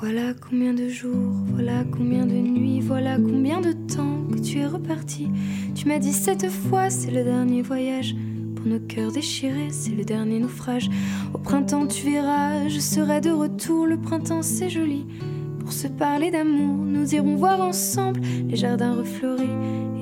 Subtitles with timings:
[0.00, 4.66] Voilà combien de jours, voilà combien de nuits, voilà combien de temps que tu es
[4.66, 5.28] reparti.
[5.74, 8.16] Tu m'as dit cette fois, c'est le dernier voyage.
[8.56, 10.88] Pour nos cœurs déchirés, c'est le dernier naufrage.
[11.34, 13.86] Au printemps, tu verras, je serai de retour.
[13.86, 15.04] Le printemps, c'est joli.
[15.58, 19.50] Pour se parler d'amour, nous irons voir ensemble les jardins refleuris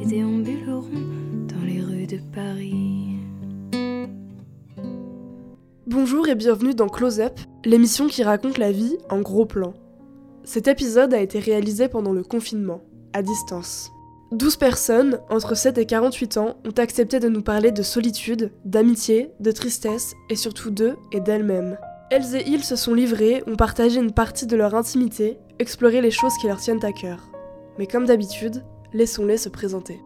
[0.00, 0.86] et déambulerons
[1.48, 3.16] dans les rues de Paris.
[5.88, 9.74] Bonjour et bienvenue dans Close Up, l'émission qui raconte la vie en gros plan.
[10.48, 12.80] Cet épisode a été réalisé pendant le confinement,
[13.12, 13.92] à distance.
[14.32, 19.30] 12 personnes, entre 7 et 48 ans, ont accepté de nous parler de solitude, d'amitié,
[19.40, 21.76] de tristesse et surtout d'eux et d'elles-mêmes.
[22.10, 26.10] Elles et ils se sont livrés, ont partagé une partie de leur intimité, exploré les
[26.10, 27.28] choses qui leur tiennent à cœur.
[27.78, 30.00] Mais comme d'habitude, laissons-les se présenter.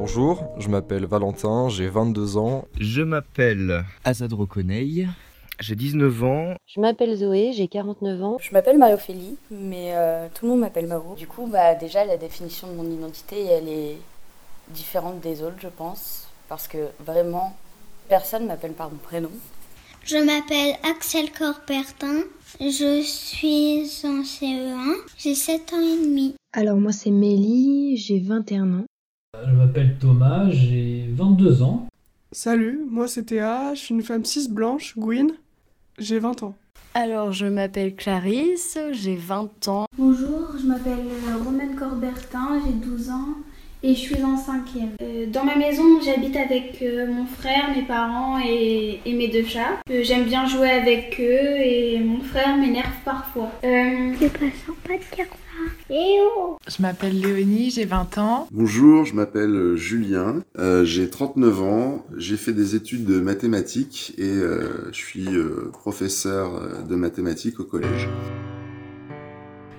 [0.00, 2.64] Bonjour, je m'appelle Valentin, j'ai 22 ans.
[2.80, 5.06] Je m'appelle Azadro Koneil,
[5.60, 6.54] j'ai 19 ans.
[6.66, 8.38] Je m'appelle Zoé, j'ai 49 ans.
[8.40, 11.16] Je m'appelle Marie-Ophélie, mais euh, tout le monde m'appelle Maro.
[11.16, 13.98] Du coup, bah, déjà, la définition de mon identité, elle est
[14.70, 17.54] différente des autres, je pense, parce que vraiment,
[18.08, 19.30] personne m'appelle par mon prénom.
[20.02, 22.22] Je m'appelle Axel Corbertin,
[22.58, 26.34] je suis en CE1, j'ai 7 ans et demi.
[26.54, 28.86] Alors moi c'est Mélie, j'ai 21 ans.
[29.38, 31.86] Je m'appelle Thomas, j'ai 22 ans.
[32.32, 35.28] Salut, moi c'est Théa, je suis une femme cis blanche, Gwyn,
[35.98, 36.54] j'ai 20 ans.
[36.94, 39.86] Alors je m'appelle Clarisse, j'ai 20 ans.
[39.96, 40.98] Bonjour, je m'appelle
[41.44, 43.28] Romaine Corbertin, j'ai 12 ans
[43.82, 44.90] et je suis en cinquième.
[45.00, 49.44] Euh, dans ma maison, j'habite avec euh, mon frère, mes parents et, et mes deux
[49.46, 49.78] chats.
[49.90, 53.50] Euh, J'aime bien jouer avec eux et mon frère m'énerve parfois.
[53.64, 55.26] Euh, C'est pas sympa de dire
[55.90, 58.46] Je m'appelle Léonie, j'ai 20 ans.
[58.52, 64.14] Bonjour, je m'appelle euh, Julien, euh, j'ai 39 ans, j'ai fait des études de mathématiques
[64.16, 68.08] et euh, je suis euh, professeur de mathématiques au collège.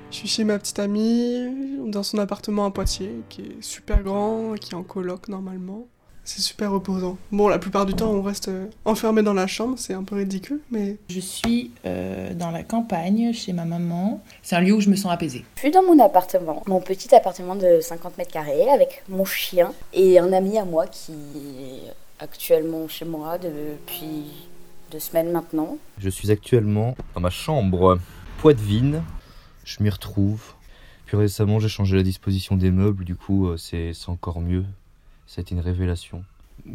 [0.10, 1.48] Je suis chez ma petite amie,
[1.88, 5.88] dans son appartement à Poitiers, qui est super grand, qui est en coloc normalement.
[6.24, 7.18] C'est super reposant.
[7.32, 10.16] Bon, la plupart du temps, on reste euh, enfermé dans la chambre, c'est un peu
[10.16, 10.98] ridicule, mais...
[11.10, 14.24] Je suis euh, dans la campagne, chez ma maman.
[14.44, 15.44] C'est un lieu où je me sens apaisée.
[15.56, 19.74] Je suis dans mon appartement, mon petit appartement de 50 mètres carrés, avec mon chien
[19.94, 24.26] et un ami à moi qui est actuellement chez moi depuis
[24.92, 25.78] deux semaines maintenant.
[25.98, 28.00] Je suis actuellement dans ma chambre
[28.38, 29.02] Poitvine.
[29.64, 30.54] Je m'y retrouve.
[31.06, 34.66] Puis récemment, j'ai changé la disposition des meubles, du coup, euh, c'est encore mieux.
[35.38, 36.26] Été une révélation.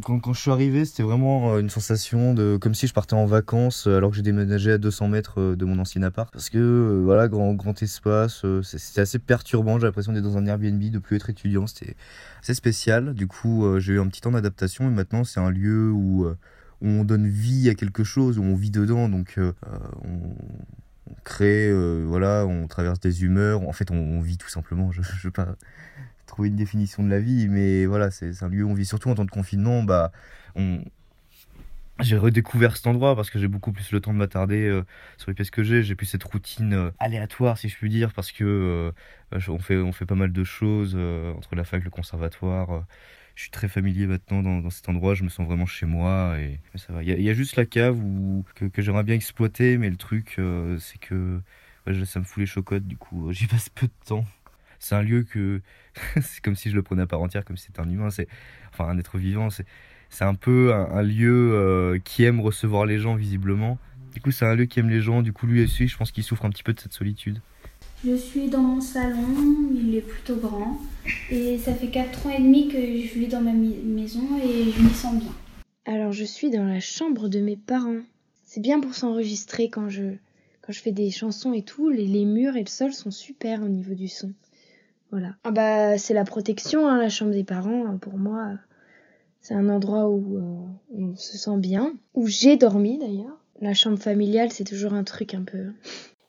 [0.02, 3.26] Quand, je suis arrivé, c'était vraiment euh, une sensation de comme si je partais en
[3.26, 6.32] vacances euh, alors que j'ai déménagé à 200 mètres euh, de mon ancien appart.
[6.32, 9.78] Parce que voilà, grand, grand espace, c'était assez perturbant.
[9.78, 11.66] J'ai l'impression d'être dans un Airbnb, de plus être étudiant.
[11.66, 11.94] C'était
[12.42, 13.14] assez spécial.
[13.14, 16.26] Du coup, j'ai eu un petit temps d'adaptation et maintenant, c'est un lieu où,
[16.82, 19.08] on donne vie à quelque chose, où on vit dedans.
[19.08, 21.72] Donc, on, crée,
[22.04, 23.62] voilà, on traverse des humeurs.
[23.68, 24.90] En fait, on, vit tout simplement.
[24.92, 25.56] Je veux pas
[26.26, 28.86] trouver une définition de la vie, mais voilà, c'est un lieu où on vit.
[28.86, 30.12] Surtout en temps de confinement, bah,
[32.00, 34.84] j'ai redécouvert cet endroit parce que j'ai beaucoup plus le temps de m'attarder euh,
[35.16, 35.82] sur les pièces que j'ai.
[35.82, 38.44] J'ai plus cette routine euh, aléatoire, si je puis dire, parce que
[39.32, 40.94] euh, on, fait, on fait pas mal de choses
[41.36, 42.84] entre la fac, le conservatoire.
[43.34, 46.60] je suis très familier maintenant dans, cet endroit, je me sens vraiment chez moi et
[46.74, 47.02] ça va.
[47.02, 50.38] Il y, a- juste la cave où, que, j'aimerais bien exploiter, mais le truc,
[50.78, 51.40] c'est que
[52.04, 54.26] ça me fout les chocottes, du coup, j'y passe peu de temps.
[54.78, 55.60] C'est un lieu que
[56.22, 58.28] c'est comme si je le prenais à part entière, comme si c'était un humain, c'est
[58.72, 59.50] enfin un être vivant.
[59.50, 59.66] C'est
[60.08, 63.78] c'est un peu un, un lieu euh, qui aime recevoir les gens visiblement.
[64.14, 65.20] Du coup, c'est un lieu qui aime les gens.
[65.20, 67.40] Du coup, lui aussi, je pense qu'il souffre un petit peu de cette solitude.
[68.04, 69.26] je suis dans mon salon,
[69.74, 70.80] il est plutôt grand
[71.30, 74.70] et ça fait 4 ans et demi que je vis dans ma mi- maison et
[74.70, 75.32] je m'y sens bien.
[75.84, 78.00] Alors je suis dans la chambre de mes parents.
[78.44, 80.14] C'est bien pour s'enregistrer quand je
[80.62, 83.62] quand je fais des chansons et tout, les, les murs et le sol sont super
[83.62, 84.32] au niveau du son.
[85.10, 85.34] Voilà.
[85.44, 87.96] Ah bah c'est la protection, hein, la chambre des parents.
[87.98, 88.54] Pour moi,
[89.40, 93.38] c'est un endroit où euh, on se sent bien, où j'ai dormi d'ailleurs.
[93.60, 95.72] La chambre familiale, c'est toujours un truc un peu.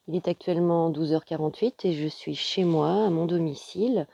[0.07, 4.07] Il est actuellement 12h48 et je suis chez moi, à mon domicile,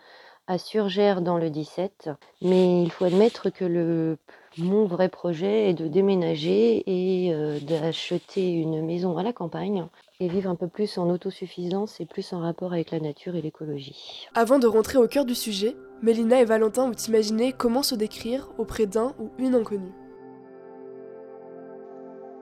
[0.47, 2.09] à Surgères dans le 17.
[2.41, 4.17] Mais il faut admettre que le,
[4.57, 9.85] mon vrai projet est de déménager et euh, d'acheter une maison à la campagne
[10.19, 13.41] et vivre un peu plus en autosuffisance et plus en rapport avec la nature et
[13.41, 14.27] l'écologie.
[14.35, 18.49] Avant de rentrer au cœur du sujet, Mélina et Valentin ont imaginé comment se décrire
[18.57, 19.91] auprès d'un ou une inconnue?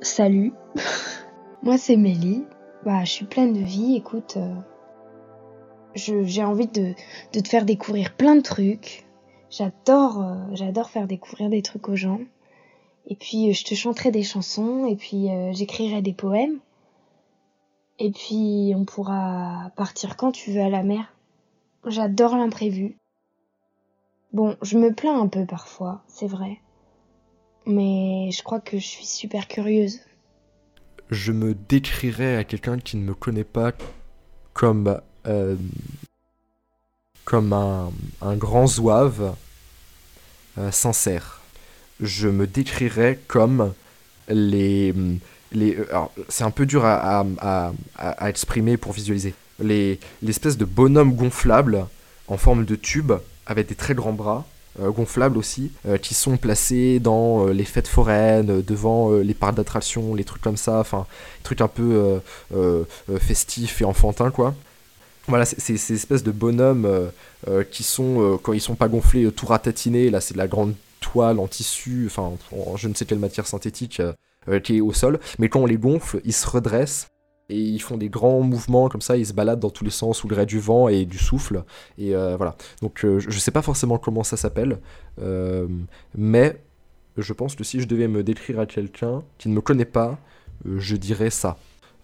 [0.02, 0.54] Salut.
[1.64, 2.44] Moi c'est Mélie.
[2.86, 3.96] Bah je suis pleine de vie.
[3.96, 4.54] Écoute, euh,
[5.96, 6.94] je- j'ai envie de,
[7.34, 9.06] de te faire découvrir plein de trucs.
[9.50, 12.20] J'adore, euh, j'adore faire découvrir des trucs aux gens.
[13.08, 16.60] Et puis je te chanterai des chansons et puis j'écrirai des poèmes.
[18.04, 21.14] Et puis on pourra partir quand tu veux à la mer.
[21.86, 22.98] J'adore l'imprévu.
[24.34, 26.60] Bon, je me plains un peu parfois, c'est vrai.
[27.68, 30.00] Mais je crois que je suis super curieuse.
[31.12, 33.72] Je me décrirais à quelqu'un qui ne me connaît pas
[34.54, 35.56] comme euh,
[37.24, 39.36] comme un, grand zouave
[40.58, 41.40] euh, sincère.
[42.00, 43.76] Je me décrirais comme
[44.28, 44.92] les
[45.56, 45.84] euh,
[46.30, 47.26] c'est un peu dur à,
[48.22, 51.86] exprimer pour visualiser les l'espèce de bonhomme gonflable
[52.28, 53.12] en forme de tube
[53.46, 54.46] avec des très grands bras
[54.80, 60.16] euh, gonflables aussi, euh, qui sont placés dans les fêtes foraines, devant les parcs d'attractions,
[60.16, 61.06] les trucs comme ça, enfin,
[61.44, 62.22] trucs un peu
[63.20, 64.56] festifs et enfantins, quoi.
[65.28, 66.88] Voilà, c'est ces espèces de bonhommes
[67.70, 71.40] qui sont, quand ils sont pas gonflés, tout ratatinés, là c'est de la grande toile
[71.40, 72.32] en tissu, enfin,
[72.76, 74.02] je ne sais quelle matière synthétique
[74.64, 77.08] qui est au sol, mais quand on les gonfle, ils se redressent
[77.52, 80.20] et ils font des grands mouvements comme ça, ils se baladent dans tous les sens
[80.20, 81.64] sous le gré du vent et du souffle.
[81.98, 82.56] Et euh, voilà.
[82.82, 84.80] Donc euh, je ne sais pas forcément comment ça s'appelle,
[85.22, 85.68] euh,
[86.16, 86.58] mais
[87.18, 90.18] je pense que si je devais me décrire à quelqu'un qui ne me connaît pas,
[90.66, 91.58] je dirais ça.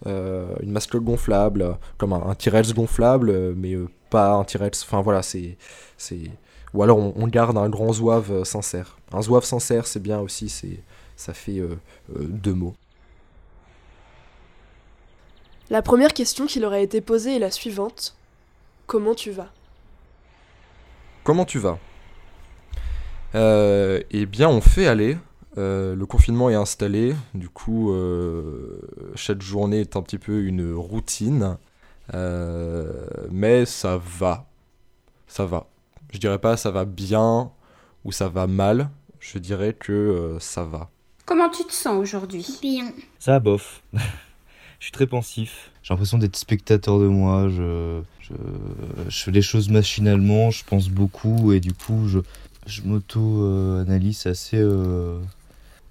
[0.06, 3.76] une mascotte gonflable, comme un, un gonflable, mais
[4.10, 4.82] pas un T-Rex.
[4.82, 5.56] Enfin voilà, c'est.
[6.74, 8.98] Ou alors on, garde un grand zouave sincère.
[9.12, 10.80] Un zouave sincère, c'est bien aussi, c'est
[11.18, 11.60] ça fait
[12.08, 12.74] deux mots.
[15.70, 18.16] La première question qui leur a été posée est la suivante.
[18.86, 19.52] Comment tu vas?
[21.24, 21.78] Comment tu vas?
[23.34, 25.18] Euh, Eh bien, on fait aller.
[25.58, 27.14] Euh, le confinement est installé.
[27.34, 28.80] Du coup, euh,
[29.14, 31.58] chaque journée est un petit peu une routine.
[33.30, 34.46] mais ça va.
[35.26, 35.66] Ça va.
[36.10, 37.52] Je dirais pas ça va bien
[38.06, 38.88] ou ça va mal.
[39.20, 40.88] Je dirais que ça va.
[41.28, 42.46] Comment tu te sens aujourd'hui?
[42.62, 42.90] Bien.
[43.18, 43.82] Ça va bof.
[43.92, 43.98] je
[44.80, 45.70] suis très pensif.
[45.82, 47.50] J'ai l'impression d'être spectateur de moi.
[47.50, 48.32] Je, je,
[49.10, 52.20] je, fais les choses machinalement, je pense beaucoup et du coup, je,
[52.66, 54.26] je m'auto-analyse.
[54.26, 55.20] Assez, euh,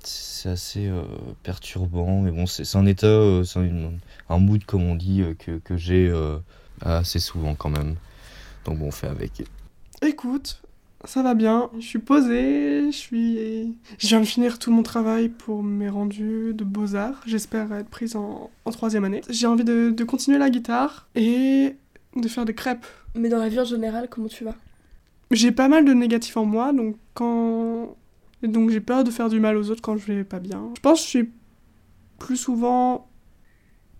[0.01, 1.04] c'est assez euh,
[1.44, 2.22] perturbant.
[2.22, 3.60] Mais bon, c'est un état, euh, c'est
[4.30, 6.12] un, mood, comme on dit, que, que j'ai
[6.81, 7.95] assez souvent quand même.
[8.66, 9.44] Donc bon, on fait avec.
[10.01, 10.60] Écoute,
[11.05, 11.69] ça va bien.
[11.79, 13.77] Je suis posée, je suis...
[13.99, 17.21] Je viens de finir tout mon travail pour mes rendus de beaux-arts.
[17.25, 19.21] J'espère être prise en, troisième année.
[19.29, 21.75] J'ai envie de, continuer la guitare et
[22.15, 22.85] de faire des crêpes.
[23.15, 24.55] Mais dans la vie en général, comment tu vas?
[25.31, 27.95] J'ai pas mal de négatifs en moi, donc quand...
[28.44, 30.71] donc j'ai peur de faire du mal aux autres quand je vais pas bien.
[30.75, 31.29] Je pense que je suis
[32.17, 33.09] plus souvent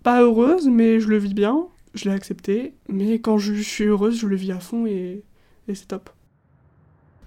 [0.02, 1.66] pas heureuse, mais je le vis bien.
[1.94, 2.74] Je l'ai accepté.
[2.88, 5.22] Mais quand je suis heureuse, je le vis à fond et,
[5.68, 6.10] et c'est top.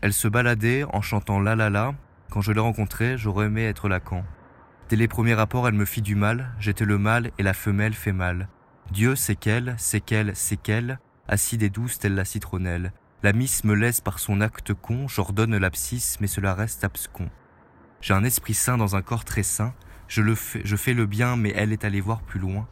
[0.01, 1.93] Elle se baladait en chantant la la la.
[2.31, 4.25] Quand je l'ai rencontrée, j'aurais aimé être Lacan.
[4.89, 6.53] Dès les premiers rapports, elle me fit du mal.
[6.59, 8.49] J'étais le mâle et la femelle fait mal.
[8.91, 12.93] Dieu, c'est qu'elle, c'est qu'elle, c'est qu'elle, acide et douce telle la citronnelle.
[13.21, 17.29] La miss me laisse par son acte con, j'ordonne l'abscisse, mais cela reste abscon.
[18.01, 19.75] J'ai un esprit sain dans un corps très sain.
[20.07, 22.67] Je fais, je fais le bien, mais elle est allée voir plus loin.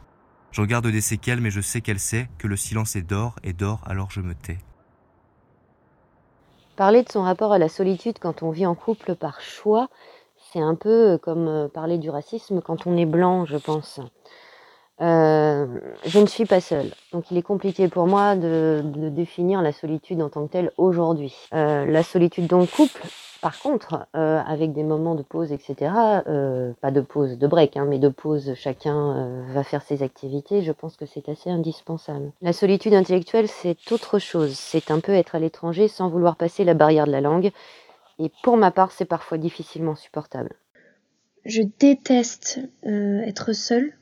[0.50, 3.52] Je regarde des séquelles, mais je sais qu'elle sait que le silence est d'or, et
[3.52, 4.58] d'or, alors je me tais.
[6.80, 9.90] Parler de son rapport à la solitude quand on vit en couple par choix,
[10.50, 14.00] c'est un peu comme euh, parler du racisme quand on est blanc, je pense.
[15.02, 15.66] Euh,
[16.06, 20.22] je ne suis pas seule, donc il est compliqué pour moi de, définir la solitude
[20.22, 21.36] en tant que telle aujourd'hui.
[21.52, 23.02] Euh, la solitude dans le couple,
[23.40, 25.92] par contre, euh, avec des moments de pause, etc.,
[26.26, 30.02] euh, pas de pause de break, hein, mais de pause, chacun euh, va faire ses
[30.02, 32.32] activités, je pense que c'est assez indispensable.
[32.42, 34.52] La solitude intellectuelle, c'est autre chose.
[34.52, 37.50] C'est un peu être à l'étranger sans vouloir passer la barrière de la langue.
[38.18, 40.52] Et pour ma part, c'est parfois difficilement supportable.
[41.46, 43.94] Je déteste être seule.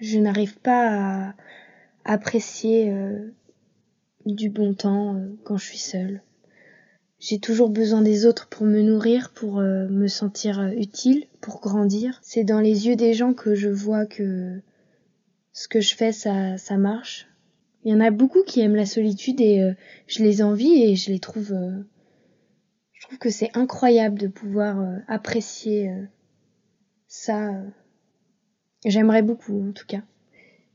[0.00, 1.34] Je n'arrive pas à
[2.04, 2.90] apprécier
[4.24, 6.22] du bon temps quand je suis seule.
[7.18, 11.60] J'ai toujours besoin des autres pour me nourrir, pour euh, me sentir euh, utile, pour
[11.60, 12.18] grandir.
[12.22, 14.60] C'est dans les yeux des gens que je vois que
[15.52, 17.26] ce que je fais, ça, ça marche.
[17.84, 19.72] Il y en a beaucoup qui aiment la solitude et euh,
[20.08, 21.54] je les envie et je les trouve.
[22.92, 25.90] je trouve que c'est incroyable de pouvoir apprécier
[27.06, 27.52] ça.
[28.84, 30.02] J'aimerais beaucoup en tout cas.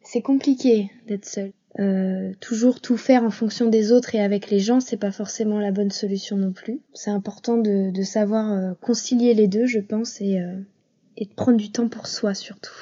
[0.01, 1.51] C'est compliqué d'être seul.
[1.79, 5.59] Euh, toujours tout faire en fonction des autres et avec les gens, c'est pas forcément
[5.59, 6.79] la bonne solution non plus.
[6.93, 10.55] C'est important de, de savoir euh, concilier les deux, je pense, et, euh,
[11.15, 12.73] et de prendre du temps pour soi surtout.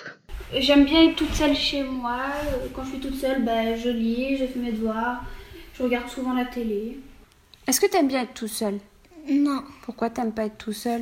[0.58, 2.18] J'aime bien être toute seule chez moi.
[2.74, 5.24] Quand je suis toute seule, bah, je lis, je fais mes devoirs,
[5.76, 6.98] je regarde souvent la télé.
[7.68, 8.80] Est-ce que t'aimes bien être tout seul
[9.30, 9.62] Non.
[9.84, 11.02] Pourquoi t'aimes pas être tout seul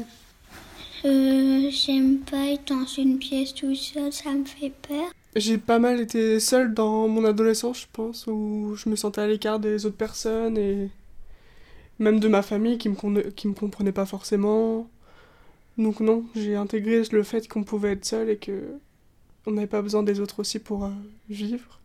[1.05, 5.09] Euh, J'aime pas être dans une pièce tout seul, ça me fait peur.
[5.37, 9.27] J'ai pas mal été seule dans mon adolescence, je pense, où je me sentais à
[9.27, 10.89] l'écart des autres personnes et
[11.99, 14.89] même de ma famille qui me, qui me comprenait pas forcément.
[15.77, 18.79] Donc non, j'ai intégré le fait qu'on pouvait être seul et que
[19.45, 20.89] on n'avait pas besoin des autres aussi pour euh,
[21.29, 21.81] vivre.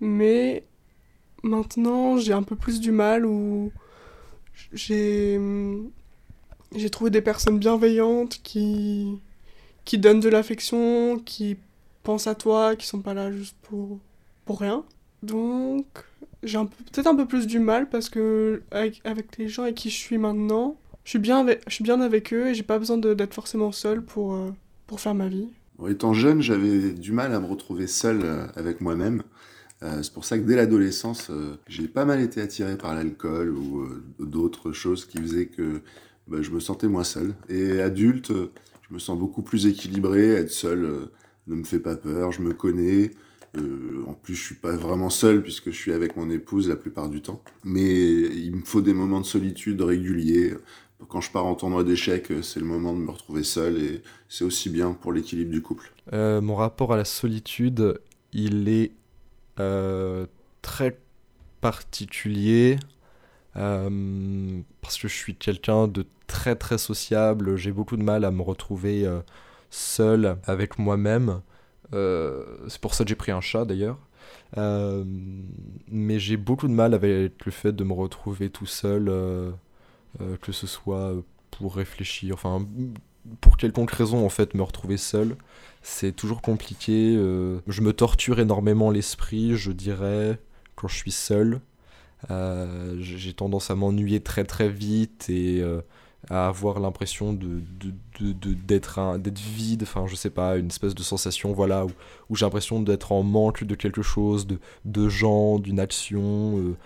[0.00, 0.64] Mais
[1.44, 3.70] maintenant, j'ai un peu plus du mal où
[4.72, 5.40] j'ai
[6.74, 9.20] j'ai trouvé des personnes bienveillantes qui
[9.84, 11.56] qui donnent de l'affection, qui
[12.04, 13.98] pensent à toi, qui sont pas là juste pour
[14.44, 14.84] pour rien.
[15.22, 15.86] Donc,
[16.42, 19.90] j'ai peut-être un peu plus du mal parce que avec, avec les gens avec qui
[19.90, 22.78] je suis maintenant, je suis bien avec, je suis bien avec eux et j'ai pas
[22.78, 24.50] besoin d'être forcément seule pour, euh,
[24.86, 25.48] pour faire ma vie.
[25.88, 29.22] Étant jeune, j'avais du mal à me retrouver seul euh, avec moi-même.
[29.82, 31.30] Euh, c'est pour ça que dès l'adolescence,
[31.66, 33.86] j'ai pas mal été attiré par l'alcool ou
[34.18, 35.80] d'autres choses qui faisaient que
[36.28, 37.34] bah, je me sentais moins seul.
[37.48, 38.32] Et adulte,
[38.88, 40.30] je me sens beaucoup plus équilibré.
[40.30, 41.08] Être seul
[41.46, 43.10] ne me fait pas peur, je me connais.
[43.56, 46.76] Euh, en plus, je suis pas vraiment seul puisque je suis avec mon épouse la
[46.76, 47.42] plupart du temps.
[47.62, 50.54] Mais il me faut des moments de solitude réguliers.
[51.08, 54.44] Quand je pars en tournoi d'échecs, c'est le moment de me retrouver seul et c'est
[54.44, 55.92] aussi bien pour l'équilibre du couple.
[56.12, 58.00] Euh, mon rapport à la solitude,
[58.32, 58.92] il est
[59.60, 60.26] euh,
[60.62, 60.98] très
[61.60, 62.76] particulier
[63.52, 67.56] parce que je suis quelqu'un de très très sociable.
[67.56, 69.06] J'ai beaucoup de mal à me retrouver
[69.74, 71.40] seul avec moi-même.
[71.92, 73.98] Euh, c'est pour ça que j'ai pris un chat d'ailleurs.
[74.56, 75.04] Euh,
[75.88, 79.50] mais j'ai beaucoup de mal avec le fait de me retrouver tout seul, euh,
[80.40, 81.14] que ce soit
[81.50, 82.66] pour réfléchir, enfin
[83.40, 85.36] pour quelconque raison en fait me retrouver seul
[85.80, 90.38] c'est toujours compliqué je me torture énormément l'esprit je dirais
[90.76, 91.62] quand je suis seul
[92.98, 95.64] j'ai tendance à m'ennuyer très très vite et
[96.30, 97.60] à avoir l'impression de,
[98.20, 101.86] d'être un- d'être vide enfin je sais pas une espèce de sensation voilà
[102.30, 106.76] où, j'ai l'impression d'être en manque de quelque chose de, de gens d'une action euh,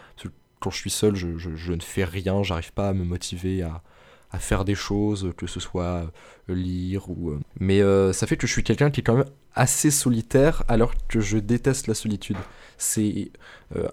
[0.60, 3.82] quand je suis seul je, je- ne fais rien j'arrive pas à me motiver à
[4.30, 6.04] à faire des choses, que ce soit
[6.50, 7.30] euh, lire ou...
[7.30, 7.80] euh, Mais
[8.12, 11.38] ça fait que je suis quelqu'un qui est quand même assez solitaire alors que je
[11.38, 12.36] déteste la solitude.
[12.76, 13.30] C'est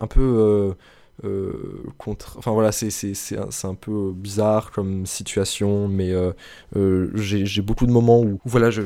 [0.01, 0.75] un peu...
[1.23, 2.37] euh, contre...
[2.37, 6.31] Enfin voilà, c'est un, un peu bizarre comme situation, mais euh,
[6.75, 8.39] euh, j'ai beaucoup de moments où...
[8.45, 8.83] voilà, je,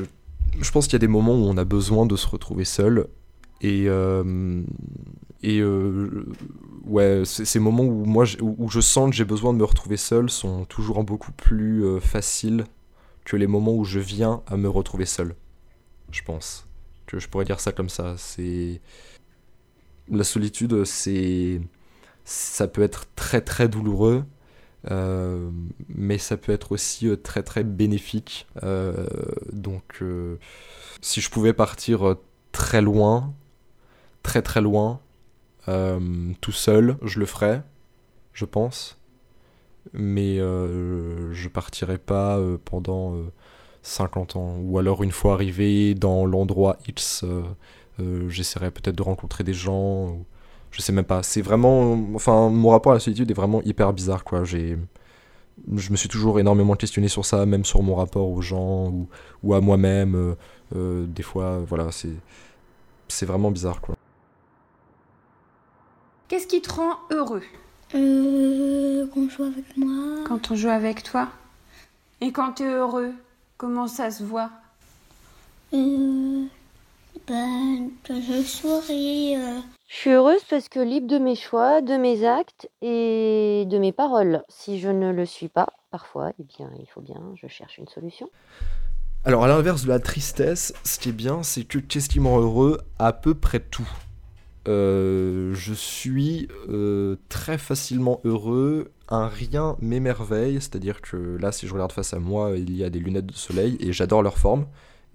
[0.60, 3.08] je pense qu'il y a des moments où on a besoin de se retrouver seul.
[3.62, 3.88] Et,
[5.42, 5.62] et
[6.84, 10.30] ouais, ces moments où moi où, je sens que j'ai besoin de me retrouver seul
[10.30, 12.64] sont toujours beaucoup plus faciles
[13.26, 15.34] que les moments où je viens à me retrouver seul.
[16.10, 16.66] Je pense
[17.04, 18.14] que je pourrais dire ça comme ça.
[18.16, 18.80] C'est
[20.08, 21.60] la solitude, c'est
[22.24, 24.24] ça peut être très très douloureux.
[24.90, 25.50] euh,
[25.88, 28.46] mais ça peut être aussi euh, très très bénéfique.
[28.62, 29.06] Euh,
[29.52, 30.02] donc,
[31.02, 32.16] si je pouvais partir
[32.52, 33.34] très loin,
[34.22, 35.00] très très loin,
[36.40, 37.62] tout seul, je le ferais,
[38.32, 38.98] je pense.
[39.92, 43.32] Mais je partirais pas pendant euh,
[43.82, 44.56] 50 ans.
[44.58, 47.24] Ou alors une fois arrivé dans l'endroit X,
[48.28, 50.18] j'essaierais peut-être de rencontrer des gens.
[50.70, 51.22] Je sais même pas.
[51.22, 51.98] C'est vraiment...
[52.14, 54.44] Enfin, mon rapport à la solitude est vraiment hyper bizarre, quoi.
[54.44, 54.78] J'ai...
[55.76, 59.08] Je me suis toujours énormément questionné sur ça, même sur mon rapport aux gens ou,
[59.42, 60.14] ou à moi-même.
[60.14, 60.34] euh,
[60.76, 62.14] euh, des fois, voilà, c'est...
[63.08, 63.96] C'est vraiment bizarre, quoi.
[66.28, 67.42] Qu'est-ce qui te rend heureux?
[67.94, 70.24] Euh, qu'on joue avec moi.
[70.28, 71.28] quand on joue avec toi?
[72.20, 73.12] Et quand t'es heureux,
[73.56, 74.50] comment ça se voit?
[75.74, 76.44] Euh,
[77.30, 79.36] ben, que je souris.
[79.36, 79.60] euh.
[79.86, 83.92] Je suis heureuse parce que libre de mes choix, de mes actes et de mes
[83.92, 84.42] paroles.
[84.48, 87.86] Si je ne le suis pas, parfois, eh bien, il faut bien, je cherche une
[87.86, 88.28] solution.
[89.24, 92.26] Alors, à l'inverse de la tristesse, ce qui est bien, c'est que qu'est-ce qui me
[92.26, 93.88] rend heureux À peu près tout?
[94.66, 101.72] Euh, je suis euh, très facilement heureux, un rien m'émerveille, c'est-à-dire que là, si je
[101.72, 104.66] regarde face à moi, il y a des lunettes de soleil et j'adore leur forme,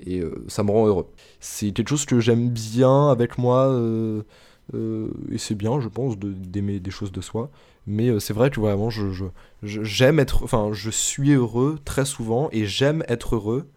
[0.04, 1.08] et euh, ça me rend heureux.
[1.40, 4.24] C'est quelque chose que j'aime bien avec moi, euh,
[4.74, 7.50] euh, et c'est bien, je pense, d'aimer des choses de soi.
[7.88, 9.04] Mais c'est vrai que vraiment, je,
[9.62, 13.68] j'aime être, je suis heureux très souvent, et j'aime être heureux.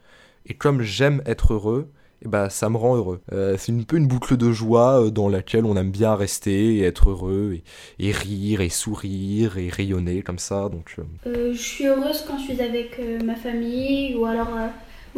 [0.46, 1.90] Et comme j'aime être heureux,
[2.24, 3.20] bah, ça me rend heureux.
[3.58, 7.10] C'est un peu une boucle de joie dans laquelle on aime bien rester et être
[7.10, 7.58] heureux,
[7.98, 10.70] et, rire, et sourire, et rayonner comme ça.
[10.70, 10.96] Donc,
[11.26, 14.48] je suis heureuse quand je suis avec ma famille ou alors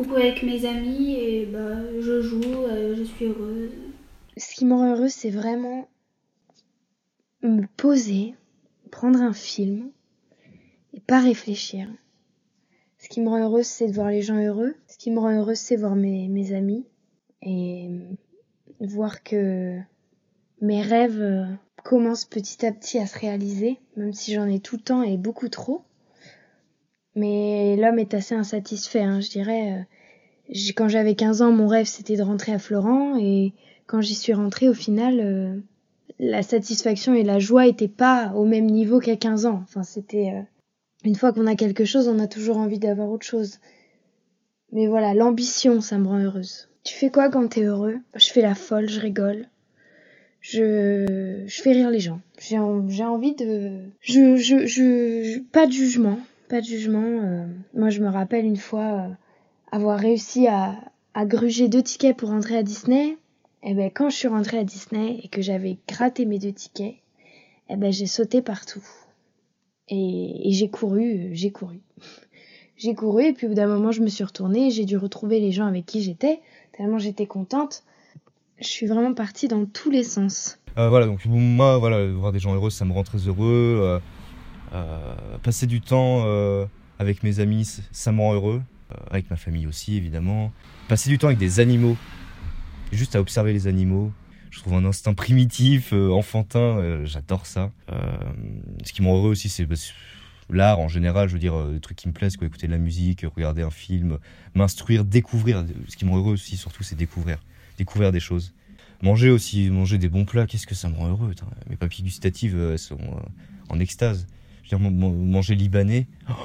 [0.09, 3.71] avec mes amis et bah, je joue, euh, je suis heureuse.
[4.37, 5.89] Ce qui me rend heureuse, c'est vraiment
[7.43, 8.35] me poser,
[8.91, 9.91] prendre un film
[10.95, 11.89] et pas réfléchir.
[12.99, 14.75] Ce qui me rend heureuse, c'est de voir les gens heureux.
[14.89, 16.87] Ce qui me rend heureuse, c'est voir mes, mes amis
[17.43, 17.89] et
[18.81, 19.79] voir que
[20.61, 21.45] mes rêves euh,
[21.85, 25.17] commencent petit à petit à se réaliser, même si j'en ai tout le temps et
[25.17, 25.83] beaucoup trop.
[27.21, 29.87] Mais l'homme est assez insatisfait, hein, je dirais.
[30.49, 33.53] Euh, quand j'avais 15 ans, mon rêve c'était de rentrer à Florent et
[33.87, 35.61] quand j'y suis rentrée, au final, euh,
[36.19, 39.61] la satisfaction et la joie étaient pas au même niveau qu'à 15 ans.
[39.65, 40.33] Enfin, c'était
[41.05, 43.59] une fois qu'on a quelque chose, on a toujours envie d'avoir autre chose.
[44.73, 46.69] Mais voilà, l'ambition, ça me rend heureuse.
[46.85, 47.97] Tu fais quoi quand t'es heureux?
[48.15, 49.47] Je fais la folle, je rigole.
[50.41, 52.21] Je, je fais rire les gens.
[52.39, 52.57] J'ai,
[52.89, 53.73] j'ai envie de...
[54.01, 56.19] Je, je, je, pas de jugement.
[56.51, 57.23] Pas de jugement.
[57.23, 57.47] Euh.
[57.75, 59.09] moi, je me rappelle une fois euh,
[59.71, 60.75] avoir réussi à,
[61.27, 63.17] gruger deux tickets pour rentrer à Disney.
[63.63, 66.51] Et eh ben, quand je suis rentrée à Disney et que j'avais gratté mes deux
[66.51, 66.97] tickets,
[67.69, 68.83] eh ben, j'ai sauté partout.
[69.89, 71.79] Et, j'ai couru, j'ai couru.
[72.77, 74.97] j'ai couru et puis au bout d'un moment, je me suis retournée et j'ai dû
[74.97, 76.41] retrouver les gens avec qui j'étais
[76.73, 77.85] tellement j'étais contente.
[78.59, 80.59] Je suis vraiment partie dans tous les sens.
[80.79, 84.01] Euh, voilà, donc moi, voilà, voir des gens heureux, ça me rend très heureux.
[85.43, 86.25] Passer du temps
[86.99, 88.63] avec mes amis, ça me rend heureux.
[89.11, 90.53] avec ma famille aussi, évidemment.
[90.89, 91.97] Passer du temps avec des animaux,
[92.93, 94.13] juste à observer les animaux.
[94.51, 97.71] Je trouve un instinct primitif, enfantin, j'adore ça.
[98.85, 99.77] ce qui me rend heureux aussi, c'est bah,
[100.53, 102.73] l'art en général, je veux dire, euh, des trucs qui me plaisent, quoi, écouter de
[102.73, 104.19] la musique, regarder un film,
[104.55, 105.65] m'instruire, découvrir.
[105.89, 107.39] Ce qui me rend heureux aussi, surtout, c'est découvrir.
[107.79, 108.53] Découvrir des choses.
[109.03, 111.35] Manger aussi, manger des bons plats, qu'est-ce que ça me rend heureux.
[111.69, 113.21] Mes papilles gustatives euh, sont euh,
[113.69, 114.27] en extase.
[114.79, 116.07] Manger libanais.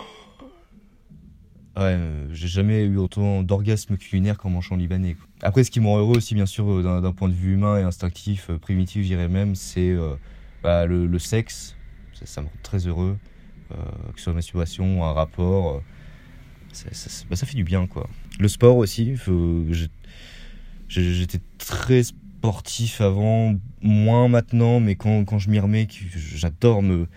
[1.77, 1.99] Ouais,
[2.31, 5.17] j'ai jamais eu autant d'orgasme culinaire qu'en mangeant libanais.
[5.41, 7.81] Après, ce qui me rend heureux aussi, bien sûr, d'un point de vue humain et
[7.81, 9.93] instinctif, primitif, je dirais même, c'est
[10.63, 11.75] bah, le, sexe.
[12.13, 13.17] ça, me rend très heureux.
[13.71, 13.75] Euh,
[14.13, 15.75] que ce soit masturbation, un rapport.
[15.75, 16.89] Euh,
[17.29, 18.09] bah, ça, fait du bien, quoi.
[18.39, 19.15] Le sport aussi,
[20.87, 27.07] j'étais très sportif avant, moins maintenant, mais quand, quand je m'y remets, j'adore me,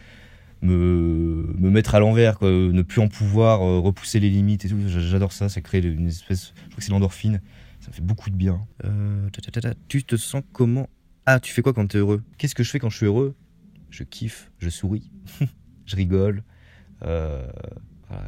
[0.62, 4.78] me, me, mettre à l'envers, ne plus en pouvoir, euh, repousser les limites et tout.
[4.86, 6.52] J'adore ça, ça crée une espèce.
[6.56, 7.40] Je crois que c'est l'endorphine,
[7.80, 8.66] ça fait beaucoup de bien.
[9.88, 10.88] tu te sens comment?
[11.26, 12.22] Ah, tu fais quoi quand t'es heureux?
[12.38, 13.34] Qu'est-ce que je fais quand je suis heureux?
[13.90, 15.10] Je kiffe, je souris.
[15.86, 16.42] je rigole.
[17.04, 17.46] Euh,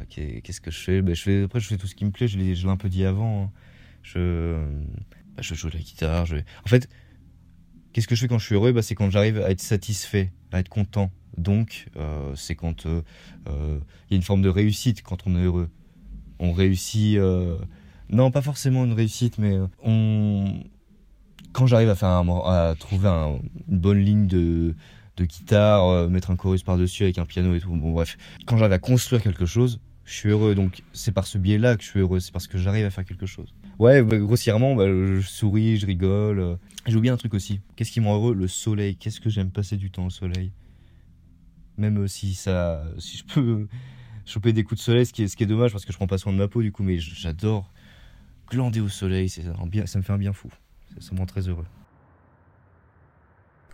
[0.09, 2.27] qu'est-ce que je fais, ben, je fais Après, je fais tout ce qui me plaît,
[2.27, 3.45] je l'ai un peu dit avant.
[3.45, 3.51] Hein.
[4.03, 4.63] Je,
[5.35, 6.25] bah, je joue de la guitare.
[6.25, 6.37] Je...
[6.37, 6.89] En fait,
[7.93, 8.71] qu'est-ce que je fais quand je suis heureux?
[8.71, 11.11] Bah, C'est quand j'arrive à être satisfait, à être content.
[11.37, 13.01] Donc, euh, c'est quand euh,
[13.47, 15.69] il y a une forme de réussite quand on est heureux.
[16.39, 17.17] On réussit.
[18.09, 19.57] Non, pas forcément une réussite, mais.
[21.53, 24.73] Quand j'arrive à, faire à trouver une bonne ligne de,
[25.17, 27.75] de guitare, euh, mettre un chorus par-dessus avec un piano et tout.
[27.75, 28.17] Bon, bref.
[28.45, 30.55] Quand j'arrive à construire quelque chose, je suis heureux.
[30.55, 32.19] Donc, c'est par ce biais-là que je suis heureux.
[32.19, 33.53] C'est parce que j'arrive à faire quelque chose.
[33.81, 36.39] Ouais, bah, grossièrement, bah, je souris, je rigole.
[36.39, 36.55] Euh.
[36.85, 37.61] J'ai oublié un truc aussi.
[37.75, 38.35] Qu'est-ce qui me rend heureux?
[38.35, 38.95] Le soleil.
[38.95, 40.51] Qu'est-ce que j'aime passer du temps au soleil?
[41.79, 42.83] Même si ça.
[42.99, 43.67] Si je peux
[44.27, 45.97] choper des coups de soleil, ce qui est, ce qui est dommage parce que je
[45.97, 47.71] prends pas soin de ma peau du coup, mais j'adore
[48.51, 49.29] glander au soleil.
[49.29, 50.49] Ça me fait un bien fou.
[50.99, 51.65] Ça me rend très heureux.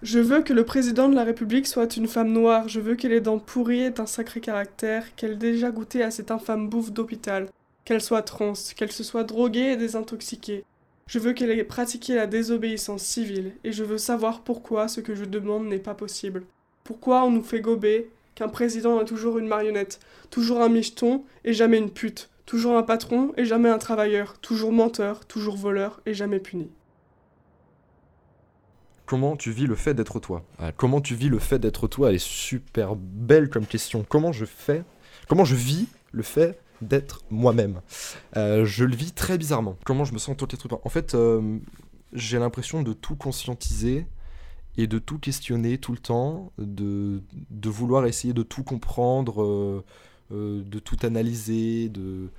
[0.04, 3.12] Je veux que le président de la République soit une femme noire, je veux qu'elle
[3.12, 6.94] ait dents pourries et un sacré caractère, qu'elle ait déjà goûté à cette infâme bouffe
[6.94, 7.50] d'hôpital,
[7.88, 10.66] qu'elle soit trans, qu'elle se soit droguée et désintoxiquée.
[11.08, 15.16] Je veux qu'elle ait pratiqué la désobéissance civile, et je veux savoir pourquoi ce que
[15.16, 16.44] je demande n'est pas possible.
[16.84, 21.54] Pourquoi on nous fait gober qu'un président est toujours une marionnette, toujours un micheton et
[21.54, 26.14] jamais une pute, toujours un patron et jamais un travailleur, toujours menteur, toujours voleur et
[26.14, 26.70] jamais puni
[29.06, 30.44] comment tu vis le fait d'être toi?
[30.60, 32.10] Ah, Comment tu vis le fait d'être toi?
[32.10, 34.06] Elle est super belle comme question.
[34.08, 34.84] Comment je fais?
[35.30, 37.82] Comment je vis le fait d'être moi-même
[38.36, 39.78] euh, Je le vis très bizarrement.
[39.86, 41.58] Comment je me sens tout être En fait, euh,
[42.14, 44.06] j'ai l'impression de tout conscientiser
[44.78, 49.84] et de tout questionner tout le temps, de, de vouloir essayer de tout comprendre,
[50.32, 52.30] euh, de tout analyser, de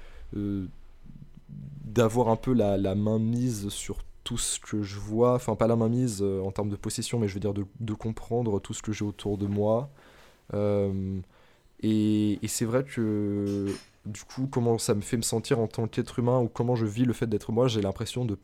[1.84, 5.66] d'avoir un peu la, la main mise sur tout ce que je vois, enfin pas
[5.66, 8.74] la main mise en termes de possession, mais je veux dire de, de comprendre tout
[8.74, 9.90] ce que j'ai autour de moi.
[11.82, 13.66] Et c'est vrai que
[14.08, 16.86] du coup, comment ça me fait me sentir en tant qu'être humain ou comment je
[16.86, 18.38] vis le fait d'être moi, j'ai l'impression de...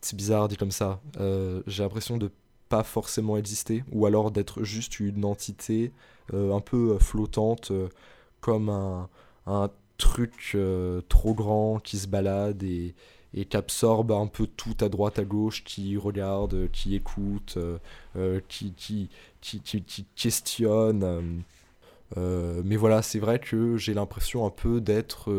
[0.00, 1.00] C'est bizarre dit comme ça.
[1.18, 2.30] Euh, j'ai l'impression de
[2.68, 5.92] pas forcément exister ou alors d'être juste une entité
[6.32, 7.72] un peu flottante
[8.40, 9.08] comme un,
[9.46, 10.56] un truc
[11.08, 12.94] trop grand qui se balade et,
[13.34, 17.78] et qui absorbe un peu tout à droite, à gauche, qui regarde, qui écoute, euh,
[18.16, 19.08] euh, qui, qui,
[19.40, 21.42] qui, questionne.
[22.16, 25.32] Mais voilà, c'est vrai que j'ai l'impression un peu d'être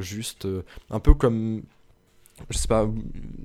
[0.00, 0.46] juste
[0.90, 1.62] un peu comme
[2.50, 2.88] je sais pas,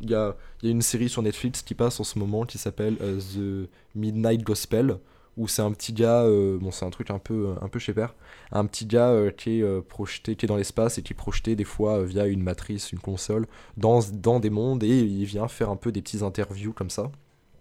[0.02, 2.58] il y a, y a, une série sur Netflix qui passe en ce moment qui
[2.58, 4.98] s'appelle The Midnight Gospel,
[5.38, 7.94] où c'est un petit gars, euh, bon c'est un truc un peu, un peu chez
[7.94, 8.14] Père,
[8.52, 11.16] un petit gars euh, qui est euh, projeté, qui est dans l'espace et qui est
[11.16, 15.48] projeté des fois via une matrice, une console, dans, dans des mondes et il vient
[15.48, 17.12] faire un peu des petits interviews comme ça,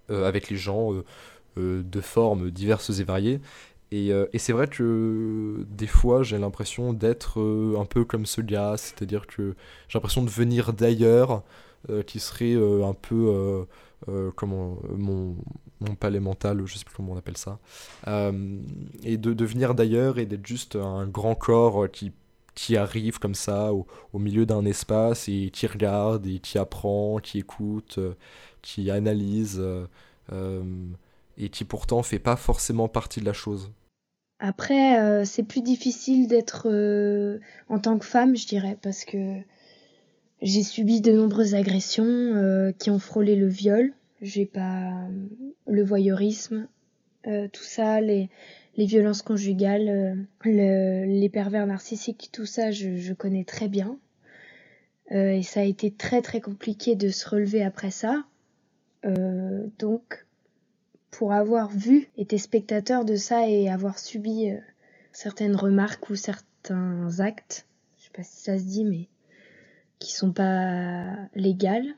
[0.09, 0.93] avec les gens
[1.57, 3.41] de formes diverses et variées.
[3.93, 7.41] Et, et c'est vrai que des fois j'ai l'impression d'être
[7.77, 9.57] un peu comme ce gars, c'est-à-dire que
[9.89, 11.43] j'ai l'impression de venir d'ailleurs,
[12.07, 13.67] qui serait un peu
[14.09, 15.37] euh, comment mon,
[15.99, 17.59] palais mental, je sais plus comment on appelle ça,
[18.09, 18.59] euh,
[19.03, 22.13] et de devenir d'ailleurs et d'être juste un grand corps qui,
[22.55, 23.87] qui arrive comme ça au,
[24.19, 28.15] milieu d'un espace et qui regarde et qui apprend, qui écoute, euh,
[28.63, 29.63] qui analyse
[31.39, 33.71] et qui pourtant fait pas forcément partie de la chose.
[34.41, 36.67] Après, c'est plus difficile d'être
[37.69, 39.43] en tant que femme, je dirais, parce que
[40.43, 43.93] j'ai subi de nombreuses agressions euh, qui ont frôlé le viol.
[44.23, 45.09] J'ai pas euh,
[45.67, 46.67] le voyeurisme,
[47.27, 48.31] euh, tout ça, les,
[48.77, 53.99] violences conjugales, le, les pervers narcissiques, tout ça, je, je connais très bien.
[55.11, 58.25] et ça a été très très compliqué de se relever après ça.
[59.79, 60.25] donc,
[61.11, 64.51] pour avoir vu, été spectateur de ça et avoir subi
[65.13, 67.67] certaines remarques ou certains actes,
[67.99, 69.09] je sais pas si ça se dit, mais
[69.99, 71.95] qui sont pas légales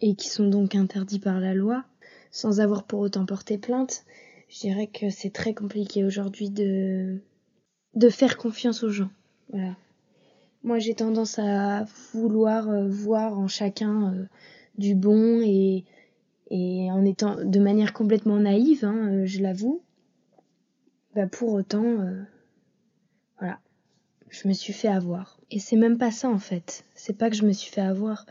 [0.00, 1.84] et qui sont donc interdits par la loi,
[2.30, 4.04] sans avoir pour autant porté plainte,
[4.48, 7.20] je dirais que c'est très compliqué aujourd'hui de
[7.94, 9.10] de faire confiance aux gens.
[9.50, 9.74] Voilà.
[10.62, 14.26] Moi, j'ai tendance à vouloir euh, voir en chacun euh,
[14.76, 15.84] du bon et
[16.50, 19.82] et en étant de manière complètement naïve, hein, euh, je l'avoue.
[21.14, 21.98] Bah pour autant,
[23.38, 23.58] voilà,
[24.28, 25.40] je me suis fait avoir.
[25.50, 26.84] Et c'est même pas ça en fait.
[26.94, 28.26] C'est pas que je me suis fait avoir,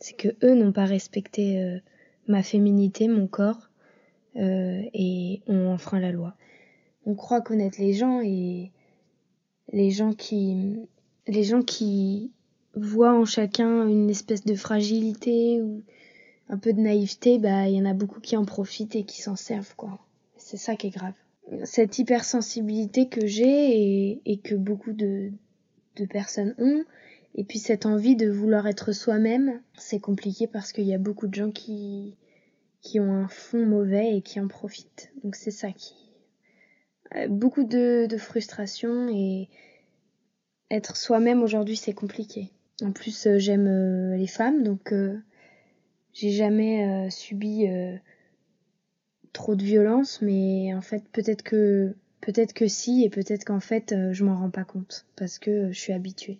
[0.00, 1.78] c'est que eux n'ont pas respecté euh,
[2.26, 3.70] ma féminité, mon corps,
[4.36, 6.36] euh, et ont enfreint la loi.
[7.06, 8.70] On croit connaître les gens et
[9.72, 10.76] les gens qui,
[11.26, 12.32] les gens qui
[12.74, 15.82] voient en chacun une espèce de fragilité ou
[16.48, 19.20] un peu de naïveté, bah il y en a beaucoup qui en profitent et qui
[19.20, 19.98] s'en servent quoi.
[20.36, 21.14] C'est ça qui est grave.
[21.64, 25.32] Cette hypersensibilité que j'ai et, que beaucoup de,
[26.10, 26.84] personnes ont.
[27.34, 31.26] Et puis cette envie de vouloir être soi-même, c'est compliqué parce qu'il y a beaucoup
[31.26, 32.16] de gens qui,
[32.80, 35.12] qui ont un fond mauvais et qui en profitent.
[35.22, 35.94] Donc c'est ça qui...
[37.14, 39.48] Euh, beaucoup de, de frustration et
[40.70, 42.50] être soi-même aujourd'hui c'est compliqué.
[42.82, 44.92] En plus euh, j'aime euh, les femmes donc
[46.12, 47.66] j'ai jamais subi
[49.32, 53.92] trop de violence mais en fait peut-être que Peut-être que si, et peut-être qu'en fait,
[53.92, 56.38] euh, je m'en rends pas compte, parce que je suis habituée.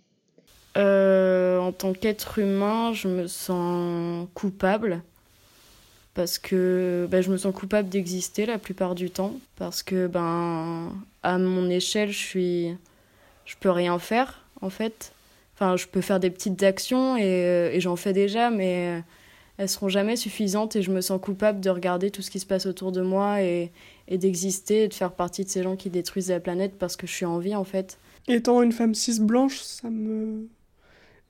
[0.77, 5.03] Euh, en tant qu'être humain, je me sens coupable.
[6.15, 9.35] Parce que ben, je me sens coupable d'exister la plupart du temps.
[9.57, 12.77] Parce que, ben, à mon échelle, je suis.
[13.45, 15.13] Je peux rien faire, en fait.
[15.55, 19.03] Enfin, je peux faire des petites actions euh, et j'en fais déjà, mais
[19.59, 22.47] elles seront jamais suffisantes et je me sens coupable de regarder tout ce qui se
[22.47, 23.73] passe autour de moi et,
[24.09, 27.13] d'exister et de faire partie de ces gens qui détruisent la planète parce que je
[27.13, 27.99] suis en vie en fait.
[28.29, 30.47] Étant une femme cis blanche, ça me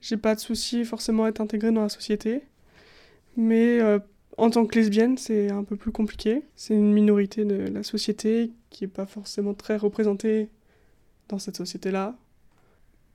[0.01, 2.43] j'ai pas de souci forcément à être intégrée dans la société.
[3.35, 3.99] Mais euh,
[4.37, 6.43] en tant que lesbienne, c'est un peu plus compliqué.
[6.55, 10.49] C'est une minorité de la société qui est pas forcément très représentée
[11.27, 12.15] dans cette société-là.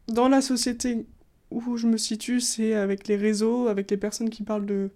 [0.08, 1.06] Dans la société
[1.50, 4.90] où je me situe, c'est avec les réseaux, avec les personnes qui parlent de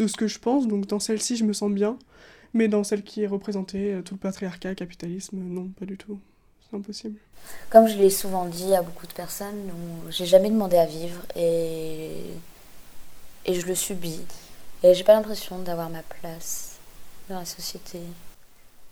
[0.00, 1.98] de ce que je pense, donc dans celle-ci je me sens bien,
[2.54, 6.18] mais dans celle qui est représentée, euh, tout le patriarcat, capitalisme, non, pas du tout.
[6.68, 7.18] C'est impossible.
[7.68, 9.70] Comme je l'ai souvent dit à beaucoup de personnes,
[10.08, 12.12] j'ai jamais demandé à vivre et,
[13.44, 14.20] et je le subis.
[14.82, 16.78] Et j'ai pas l'impression d'avoir ma place
[17.28, 18.00] dans la société.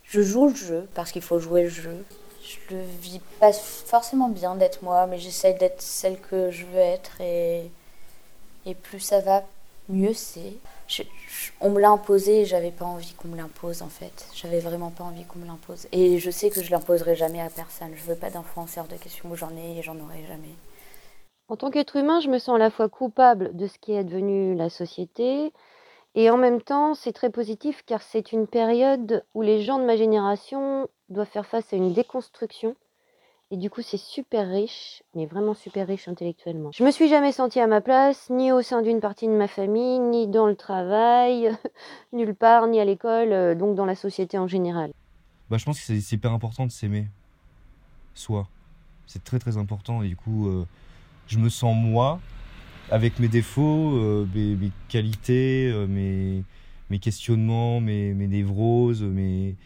[0.05, 2.05] Je joue le jeu parce qu'il faut jouer le jeu.
[2.49, 6.79] Je le vis pas forcément bien d'être moi, mais j'essaye d'être celle que je veux
[6.79, 7.71] être et,
[8.65, 9.43] et plus ça va,
[9.89, 10.55] mieux c'est
[11.61, 14.27] on me l'a imposé et j'avais pas envie qu'on me l'impose en fait.
[14.35, 15.87] J'avais vraiment pas envie qu'on me l'impose.
[15.93, 17.91] Et je sais que je l'imposerai jamais à personne.
[17.95, 20.55] Je veux pas d'enfant de question où j'en ai et j'en aurai jamais.
[21.49, 24.05] En tant qu'être humain, je me sens à la fois coupable de ce qui est
[24.05, 25.53] devenu la société
[26.15, 29.85] et en même temps, c'est très positif car c'est une période où les gens de
[29.85, 32.77] ma génération doivent faire face à une déconstruction
[33.51, 36.71] et du coup, c'est super riche, mais vraiment super riche intellectuellement.
[36.71, 39.49] Je me suis jamais sentie à ma place, ni au sein d'une partie de ma
[39.49, 41.51] famille, ni dans le travail,
[42.13, 44.93] nulle part, ni à l'école, euh, donc dans la société en général.
[45.49, 47.07] Bah, je pense que c'est hyper important de s'aimer.
[48.13, 48.49] soi.
[49.07, 50.67] C'est très très important et du coup,
[51.27, 52.21] je me sens moi,
[52.91, 56.45] avec mes défauts, mes, mes, qualités, mes,
[56.91, 59.57] mes questionnements, mes, mes névroses, mes,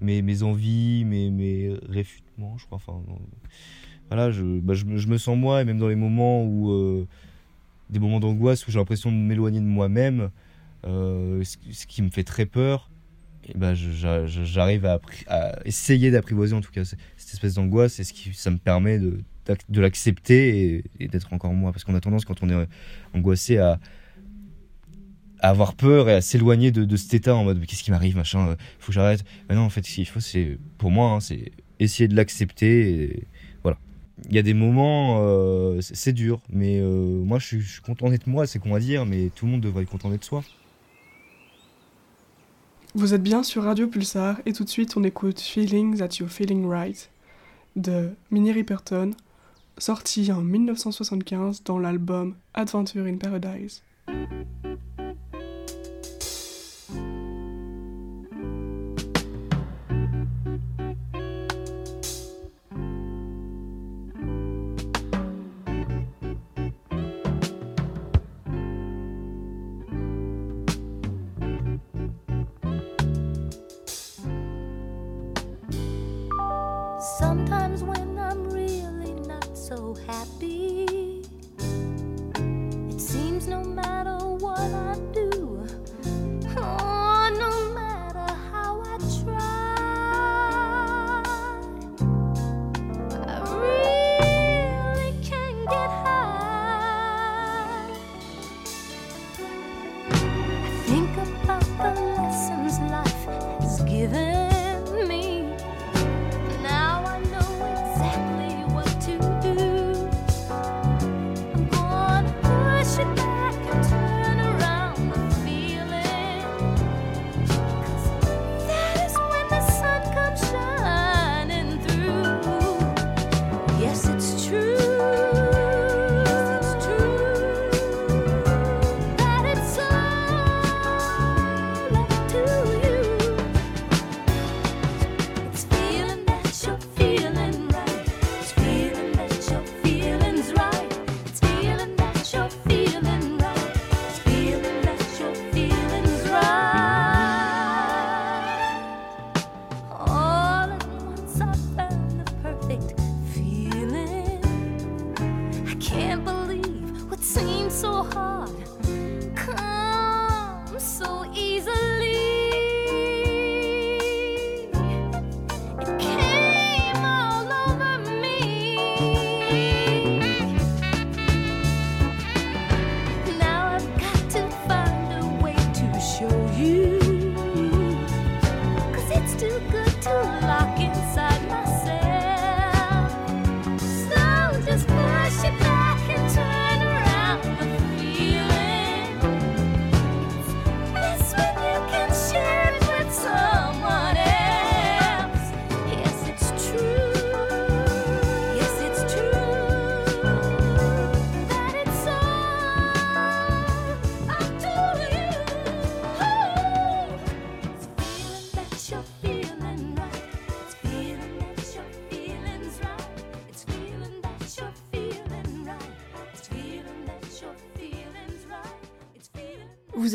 [0.00, 2.76] mes, mes envies, mes, mes réfutements, je crois.
[2.76, 3.02] Enfin,
[4.08, 6.70] voilà, je, bah, je, me sens moi, et même dans les moments où.
[6.70, 7.06] Euh,
[7.90, 10.30] des moments d'angoisse où j'ai l'impression de m'éloigner de moi-même,
[10.84, 12.90] euh, ce, qui me fait très peur,
[13.48, 15.00] et bah, j'arrive à,
[15.64, 16.98] essayer d'apprivoiser en tout cas cette
[17.32, 19.20] espèce d'angoisse, et ce qui, ça me permet de,
[19.68, 21.72] de l'accepter et, d'être encore moi.
[21.72, 22.68] Parce qu'on a tendance, quand on est
[23.14, 23.78] angoissé, à,
[25.48, 28.56] avoir peur et à s'éloigner de, cet état en mode qu'est-ce qui m'arrive, machin, euh,
[28.78, 29.24] faut que j'arrête.
[29.48, 33.02] Mais non, en fait, ce qu'il faut, c'est, pour moi, hein, c'est essayer de l'accepter.
[33.02, 33.26] Et,
[34.28, 38.26] il y a des moments, euh, c'est dur, mais euh, moi je suis, content d'être
[38.26, 40.42] moi, c'est qu'on va dire, mais tout le monde devrait être content d'être soi.
[42.94, 46.30] Vous êtes bien sur Radio Pulsar et tout de suite on écoute Feeling That You're
[46.30, 47.10] Feeling Right
[47.76, 49.10] de Minnie Riperton,
[49.76, 53.82] sorti en 1975 dans l'album Adventure in Paradise.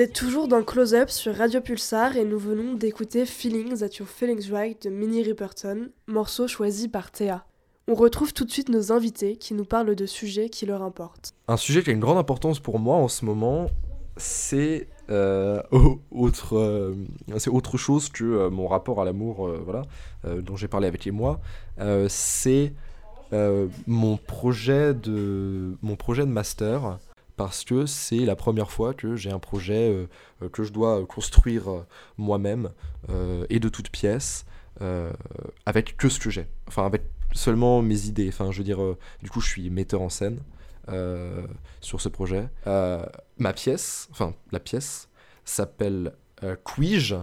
[0.01, 4.07] Êtes toujours dans Close Up sur Radio Pulsar et nous venons d'écouter Feelings That Your
[4.07, 7.45] Feelings Right de Minnie Riperton, morceau choisi par Théa.
[7.87, 11.35] On retrouve tout de suite nos invités qui nous parlent de sujets qui leur importent.
[11.47, 13.67] Un sujet qui a une grande importance pour moi en ce moment,
[14.17, 15.61] c'est euh,
[16.09, 16.95] autre, euh,
[17.51, 19.83] autre chose que euh, mon rapport à l'amour, voilà,
[20.23, 21.39] dont j'ai parlé avec les mois.
[22.07, 22.73] c'est
[23.31, 25.75] mon mon projet de
[26.25, 26.97] master
[27.41, 30.07] parce que c'est la première fois que j'ai un projet
[30.43, 31.87] euh, que je dois construire euh,
[32.19, 32.69] moi-même
[33.09, 34.45] euh, et de toutes pièces
[35.65, 36.47] avec que ce que j'ai.
[36.67, 38.29] Enfin, avec seulement mes idées.
[38.29, 38.79] Enfin, je veux dire,
[39.21, 40.39] du coup, je suis metteur en scène
[41.81, 42.49] sur ce projet.
[42.65, 45.07] ma pièce, enfin, la pièce
[45.45, 46.13] s'appelle
[46.63, 47.15] Quij,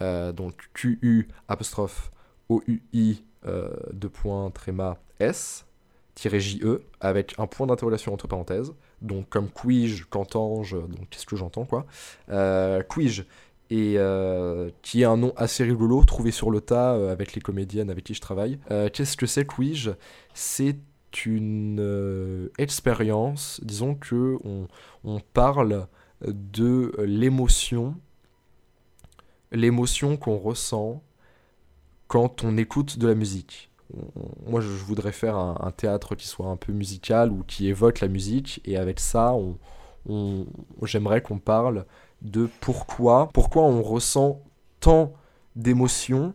[0.00, 2.10] donc Q-U apostrophe
[2.48, 5.66] O-U-I de point tréma S.
[6.16, 10.76] -je, avec un point d'interrogation entre parenthèses donc comme quij, qu'entends-je,
[11.10, 11.86] qu'est-ce que j'entends quoi?
[12.30, 13.24] Euh, quij
[13.70, 17.40] et euh, qui est un nom assez rigolo, trouvé sur le tas euh, avec les
[17.40, 18.58] comédiennes avec qui je travaille.
[18.70, 19.90] Euh, Qu'est-ce que c'est Quij?
[20.34, 20.78] C'est
[21.24, 24.68] une expérience, disons que on,
[25.02, 25.86] on parle
[26.20, 27.94] de l'émotion,
[29.50, 31.02] l'émotion qu'on ressent
[32.06, 33.70] quand on écoute de la musique.
[34.46, 38.08] Moi, je voudrais faire un, théâtre qui soit un peu musical ou qui évoque la
[38.08, 39.34] musique, et avec ça,
[40.82, 41.86] j'aimerais qu'on parle
[42.22, 44.40] de pourquoi, pourquoi on ressent
[44.80, 45.12] tant
[45.54, 46.34] d'émotions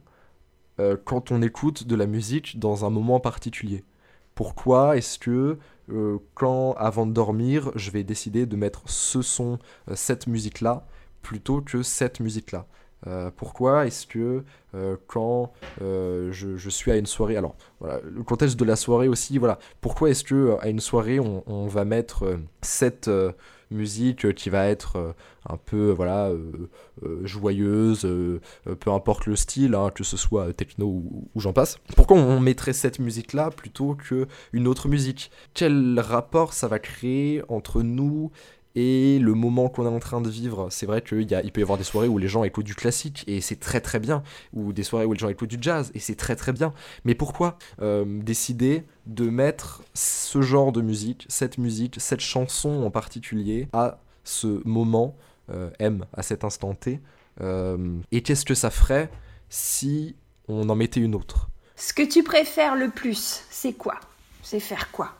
[0.79, 3.83] euh, quand on écoute de la musique dans un moment particulier.
[4.35, 5.59] Pourquoi est-ce que
[5.89, 9.59] euh, quand, avant de dormir, je vais décider de mettre ce son,
[9.89, 10.87] euh, cette musique-là,
[11.21, 12.65] plutôt que cette musique-là?
[13.07, 14.43] Euh, pourquoi est-ce que
[14.75, 19.37] euh, quand euh, je, suis à une soirée, alors le contexte de la soirée aussi,
[19.37, 23.09] voilà, pourquoi est-ce que à une soirée on, va mettre cette
[23.71, 25.15] musique qui va être
[25.49, 26.31] un peu voilà
[27.23, 28.01] joyeuse,
[28.79, 31.79] peu importe le style, hein, que ce soit techno ou, ou j'en passe.
[31.95, 35.31] Pourquoi on mettrait cette musique-là plutôt que une autre musique?
[35.53, 38.31] Quel rapport ça va créer entre nous
[38.75, 41.77] et le moment qu'on est en train de vivre, c'est vrai qu'il peut y avoir
[41.77, 44.83] des soirées où les gens écoutent du classique et c'est très très bien, ou des
[44.83, 46.73] soirées où les gens écoutent du jazz et c'est très très bien.
[47.03, 52.91] Mais pourquoi euh, décider de mettre ce genre de musique, cette musique, cette chanson en
[52.91, 55.15] particulier à ce moment
[55.49, 57.01] euh, M, à cet instant T
[57.41, 59.09] euh, Et qu'est-ce que ça ferait
[59.49, 60.15] si
[60.47, 61.49] on en mettait une autre?
[61.75, 63.99] Ce que tu préfères le plus, c'est quoi?
[64.43, 65.15] C'est faire quoi?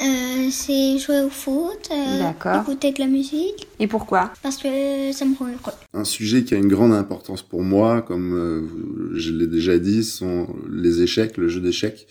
[0.00, 4.32] Euh, c'est jouer au foot, euh, écouter de la musique, Et pourquoi?
[4.42, 5.72] Parce que ça me rend heureux.
[5.92, 10.04] Un sujet qui a une grande importance pour moi, comme euh, je l'ai déjà dit,
[10.04, 12.06] sont les échecs, le jeu d'échecs.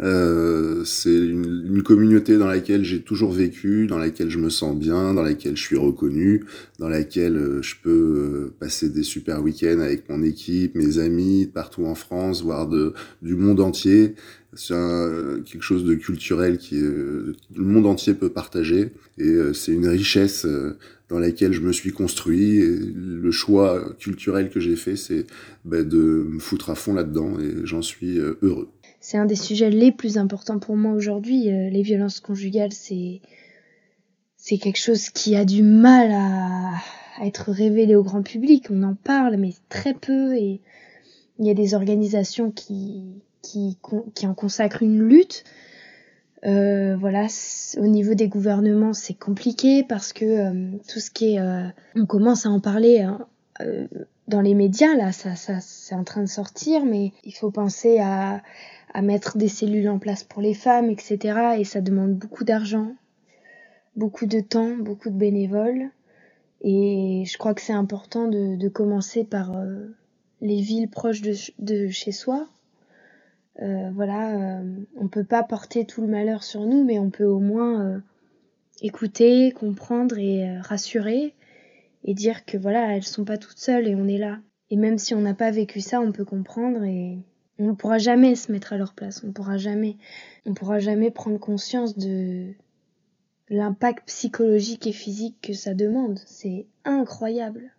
[0.00, 4.76] Euh, c'est une, une communauté dans laquelle j'ai toujours vécu, dans laquelle je me sens
[4.76, 6.44] bien, dans laquelle je suis reconnu,
[6.80, 11.46] dans laquelle euh, je peux euh, passer des super week-ends avec mon équipe, mes amis,
[11.46, 12.92] partout en France, voire de,
[13.22, 14.16] du monde entier.
[14.56, 19.52] C'est un- quelque chose de culturel qui euh, le monde entier peut partager et euh,
[19.52, 20.76] c'est une richesse euh,
[21.08, 22.56] dans laquelle je me suis construit.
[22.60, 25.26] Et le choix culturel que j'ai fait, c'est
[25.64, 28.68] bah, de me foutre à fond là-dedans et j'en suis euh, heureux.
[29.00, 31.50] C'est un des sujets les plus importants pour moi aujourd'hui.
[31.50, 33.20] Euh, les violences conjugales, c'est
[34.36, 36.72] c'est quelque chose qui a du mal à,
[37.18, 38.66] à être révélé au grand public.
[38.70, 40.34] On en parle, mais très peu.
[40.36, 40.60] Et
[41.38, 45.44] il y a des organisations qui qui, en consacrent une lutte.
[46.46, 47.26] Euh, voilà,
[47.78, 52.06] au niveau des gouvernements, c'est compliqué parce que euh, tout ce qui est, euh, on
[52.06, 53.26] commence à en parler hein,
[54.28, 57.98] dans les médias là, ça, ça, c'est en train de sortir, mais il faut penser
[57.98, 58.42] à
[59.02, 61.56] mettre des cellules en place pour les femmes, etc.
[61.58, 62.92] Et ça demande beaucoup d'argent,
[63.96, 65.90] beaucoup de temps, beaucoup de bénévoles.
[66.60, 69.52] Et je crois que c'est important de, commencer par
[70.40, 72.46] les villes proches de, ch- de chez soi.
[73.62, 77.24] Euh, voilà, euh, on peut pas porter tout le malheur sur nous, mais on peut
[77.24, 77.98] au moins euh,
[78.82, 81.34] écouter, comprendre et euh, rassurer
[82.04, 84.38] et dire que voilà, elles sont pas toutes seules et on est là.
[84.70, 87.18] Et même si on n'a pas vécu ça, on peut comprendre et
[87.58, 89.22] on ne pourra jamais se mettre à leur place.
[89.24, 89.96] On pourra jamais,
[90.46, 92.52] on pourra jamais prendre conscience de
[93.48, 96.18] l'impact psychologique et physique que ça demande.
[96.26, 97.73] C'est incroyable.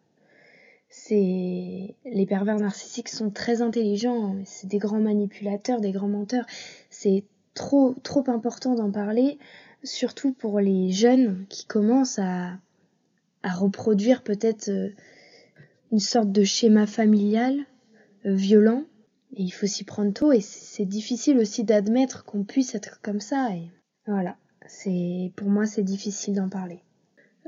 [0.97, 4.35] C'est les pervers narcissiques sont très intelligents.
[4.45, 6.45] C'est des grands manipulateurs, des grands menteurs.
[6.89, 9.37] C'est trop trop important d'en parler,
[9.83, 12.53] surtout pour les jeunes qui commencent à
[13.43, 14.89] à reproduire peut-être euh,
[15.91, 17.59] une sorte de schéma familial
[18.25, 18.85] euh, violent
[19.35, 23.19] et il faut s'y prendre tôt et c'est difficile aussi d'admettre qu'on puisse être comme
[23.19, 23.69] ça et
[24.07, 26.79] voilà c'est pour moi c'est difficile d'en parler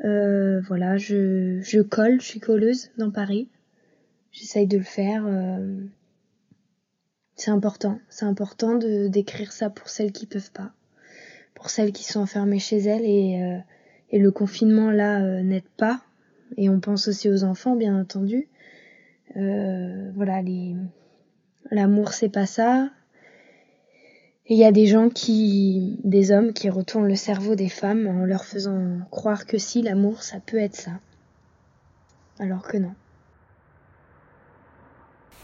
[0.05, 3.49] Euh, voilà je je colle je suis colleuse dans Paris.
[4.31, 5.77] J'essaye de le faire euh,
[7.35, 7.99] c'est important.
[8.09, 10.71] C'est important de d'écrire ça pour celles qui peuvent pas.
[11.55, 13.59] Pour celles qui sont enfermées chez elles et euh,
[14.11, 16.01] et le confinement là euh, n'aide pas.
[16.57, 18.47] Et on pense aussi aux enfants bien entendu.
[19.35, 20.75] Euh, voilà les
[21.71, 22.89] L'amour, c'est pas ça.
[24.49, 28.23] Il y a des gens qui, des hommes qui retournent le cerveau des femmes en
[28.25, 30.91] leur faisant croire que si l'amour, ça peut être ça.
[32.39, 32.93] Alors que non.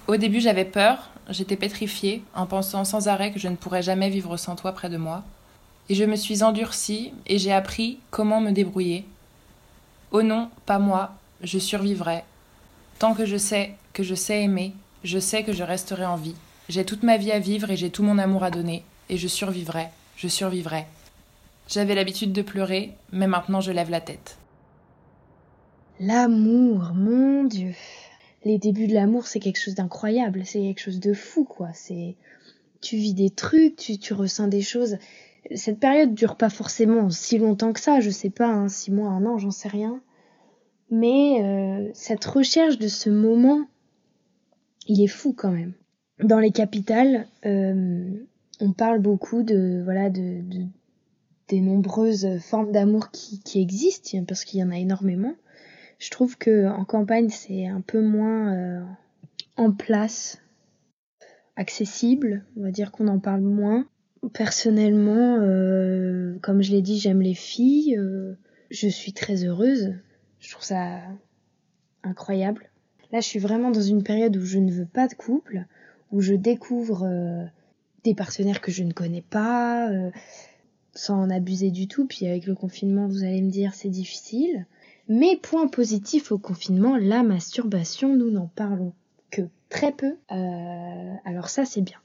[0.08, 4.10] Au début, j'avais peur, j'étais pétrifiée, en pensant sans arrêt que je ne pourrais jamais
[4.10, 5.26] vivre sans toi près de moi.
[5.90, 9.06] Et je me suis endurcie et j'ai appris comment me débrouiller.
[10.12, 12.24] Oh non, pas moi, je survivrai.
[13.00, 14.74] Tant que je sais que je sais aimer,
[15.04, 16.36] je sais que je resterai en vie.
[16.70, 19.28] J'ai toute ma vie à vivre et j'ai tout mon amour à donner, et je
[19.28, 20.88] survivrai, je survivrai.
[21.68, 24.40] J'avais l'habitude de pleurer, mais maintenant je lève la tête.
[26.00, 27.74] L'amour, mon Dieu.
[28.44, 31.70] les débuts de l'amour, c'est quelque chose d'incroyable, c'est quelque chose de fou, quoi.
[31.74, 32.16] C'est,
[32.82, 34.98] tu vis des trucs, tu, tu ressens des choses.
[35.54, 39.10] Cette période dure pas forcément si longtemps que ça, je sais pas, hein, six mois,
[39.10, 40.02] un an, j'en sais rien.
[40.90, 43.62] Mais euh, cette recherche de ce moment,
[44.88, 45.74] il est fou quand même.
[46.20, 48.10] Dans les capitales, euh,
[48.60, 50.66] on parle beaucoup de voilà de, de
[51.48, 55.36] des nombreuses formes d'amour qui, existent parce qu'il y en a énormément.
[56.00, 58.84] Je trouve que en campagne c'est un peu moins euh,
[59.58, 60.42] en place,
[61.56, 62.46] accessible.
[62.58, 63.86] On va dire qu'on en parle moins.
[64.34, 67.98] Personnellement, euh, comme je l'ai dit, j'aime les filles.
[67.98, 68.36] Euh,
[68.72, 69.94] je suis très heureuse.
[70.40, 71.02] Je trouve ça
[72.04, 72.70] incroyable.
[73.12, 75.66] Là, je suis vraiment dans une période où je ne veux pas de couple,
[76.12, 77.08] où je découvre
[78.04, 80.12] des partenaires que je ne connais pas, euh,
[80.94, 82.06] sans en abuser du tout.
[82.06, 84.66] Puis avec le confinement, vous allez me dire, c'est difficile.
[85.08, 88.94] Mais point positif au confinement, la masturbation, nous n'en parlons
[89.32, 90.18] que très peu.
[90.32, 92.00] Euh, alors ça, c'est bien.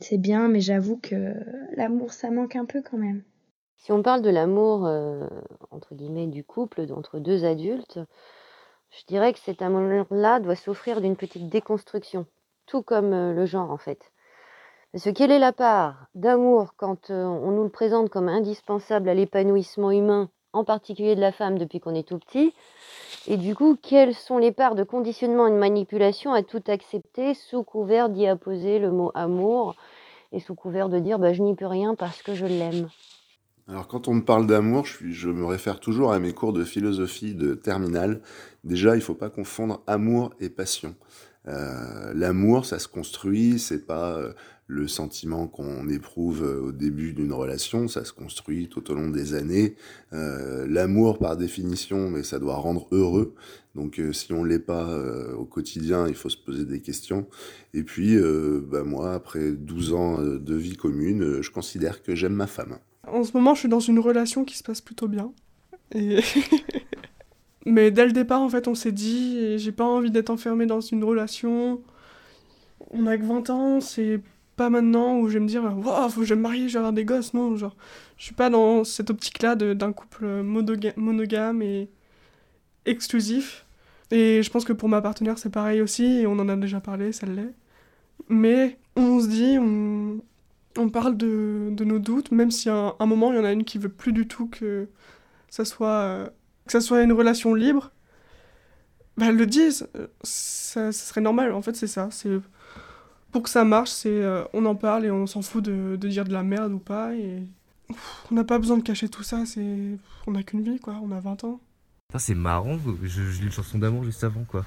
[0.00, 1.34] C'est bien, mais j'avoue que
[1.76, 3.22] l'amour, ça manque un peu quand même.
[3.76, 5.26] Si on parle de l'amour, euh,
[5.70, 8.00] entre guillemets, du couple, entre deux adultes,
[8.90, 12.26] je dirais que cet amour-là doit souffrir d'une petite déconstruction,
[12.66, 14.11] tout comme le genre en fait.
[14.92, 19.14] Parce que quelle est la part d'amour quand on nous le présente comme indispensable à
[19.14, 22.52] l'épanouissement humain, en particulier de la femme depuis qu'on est tout petit
[23.26, 27.32] Et du coup, quelles sont les parts de conditionnement et de manipulation à tout accepter
[27.32, 29.76] sous couvert d'y apposer le mot amour
[30.30, 32.88] et sous couvert de dire bah, je n'y peux rien parce que je l'aime?
[33.68, 37.34] Alors quand on me parle d'amour, je, me réfère toujours à mes cours de philosophie
[37.34, 38.20] de terminale.
[38.64, 40.96] Déjà, il faut pas confondre amour et passion.
[41.48, 44.20] Euh, L'amour, ça se construit, c'est pas
[44.66, 49.10] le sentiment qu'on éprouve euh, au début d'une relation, ça se construit tout au long
[49.10, 49.74] des années.
[50.12, 53.34] Euh, L'amour, par définition, mais ça doit rendre heureux.
[53.74, 54.88] Donc euh, si on l'est pas
[55.36, 57.26] au quotidien, il faut se poser des questions.
[57.74, 58.16] Et puis,
[58.70, 62.78] bah, moi, après 12 ans de vie commune, je considère que j'aime ma femme.
[63.06, 65.32] En ce moment, je suis dans une relation qui se passe plutôt bien.
[67.66, 70.80] Mais dès le départ, en fait, on s'est dit, j'ai pas envie d'être enfermée dans
[70.80, 71.80] une relation.
[72.90, 74.20] On a que 20 ans, c'est
[74.70, 76.92] maintenant où je vais me dire, waouh, faut que je me marie, je vais avoir
[76.92, 77.34] des gosses.
[77.34, 77.76] Non, genre,
[78.18, 81.88] je suis pas dans cette optique-là de- d'un couple monoga- monogame et
[82.86, 83.66] exclusif.
[84.10, 86.80] Et je pense que pour ma partenaire, c'est pareil aussi, et on en a déjà
[86.80, 87.54] parlé, ça l'est.
[88.28, 90.20] Mais on se dit, on,
[90.78, 93.52] on parle de, de nos doutes, même si à un, moment, il y en a
[93.52, 94.88] une qui veut plus du tout que
[95.50, 96.32] ça soit,
[96.66, 97.92] que ça soit une relation libre.
[99.16, 102.08] Bah, elles le disent, euh, ça, ça serait normal, en fait, c'est ça.
[102.10, 102.30] C'est,
[103.32, 106.08] pour que ça marche, c'est euh, on en parle et on s'en fout de, de
[106.08, 107.14] dire de la merde ou pas.
[107.14, 107.42] Et
[107.88, 111.00] Pff, on n'a pas besoin de cacher tout ça, c'est, on n'a qu'une vie, quoi,
[111.02, 111.60] on a 20 ans.
[112.18, 114.66] C'est marrant, je, je lis une chanson d'amour juste avant quoi.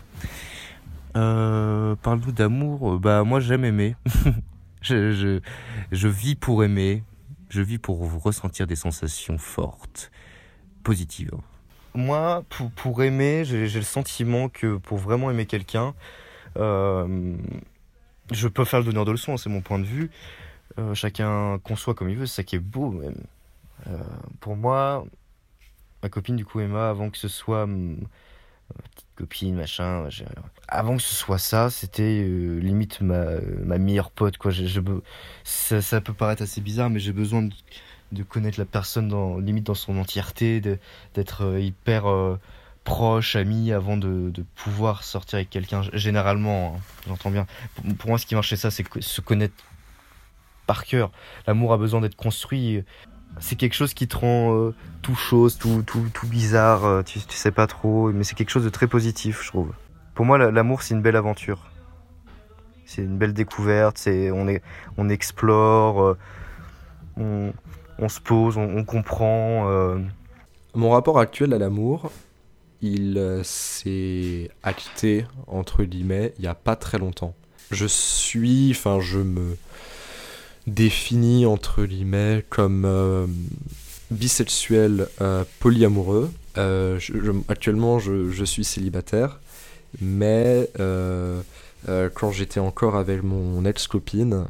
[1.16, 3.96] Euh, Parle-nous d'amour, euh, bah moi j'aime aimer.
[4.82, 5.40] je, je,
[5.92, 7.04] je vis pour aimer,
[7.50, 10.12] je vis pour ressentir des sensations fortes,
[10.84, 11.32] positives.
[11.94, 15.94] Moi, pour, pour aimer, j'ai j'ai le sentiment que pour vraiment aimer quelqu'un,
[16.58, 17.36] euh,
[18.32, 20.12] je peux faire le donneur de leçons, c'est mon point de vue.
[20.80, 23.18] Euh, chacun conçoit comme il veut, c'est ça qui est beau même.
[23.88, 23.98] Euh,
[24.40, 25.06] pour moi,
[26.04, 27.98] ma copine du coup Emma avant que ce soit hum,
[28.94, 30.08] petite copine machin
[30.68, 34.52] avant que ce soit ça c'était euh, limite ma, ma meilleure pote quoi
[35.44, 37.54] ça, peut paraître assez bizarre mais j'ai besoin de,
[38.12, 40.62] de connaître la personne dans limite dans son entièreté
[41.14, 42.06] d'être hyper
[42.86, 47.46] proche ami avant de, pouvoir sortir avec quelqu'un généralement hein, j'entends bien
[47.98, 49.56] pour, moi ce qui marche c'est ça c'est se connaître
[50.68, 51.12] par cœur
[51.48, 52.84] l'amour a besoin d'être construit
[53.40, 57.20] c'est quelque chose qui te rend euh, tout chose, tout, tout, tout bizarre, euh, tu,
[57.20, 59.74] tu sais pas trop, mais c'est quelque chose de très positif, je trouve.
[60.14, 61.70] Pour moi, la- l'amour, c'est une belle aventure.
[62.86, 64.62] C'est une belle découverte, c'est, on, est,
[64.98, 66.16] on explore,
[67.18, 67.52] euh,
[68.00, 69.68] on, se pose, on, comprend.
[70.76, 72.12] Mon rapport actuel à l'amour,
[72.86, 77.34] il euh, s'est acté, entre guillemets, il n'y a pas très longtemps.
[77.72, 79.58] Je suis, enfin, je me
[80.68, 83.26] définis, entre guillemets, comme euh,
[84.12, 86.32] bisexuel euh, polyamoureux.
[87.50, 89.42] Actuellement, je, suis célibataire,
[90.00, 94.46] mais quand j'étais encore avec mon ex-copine,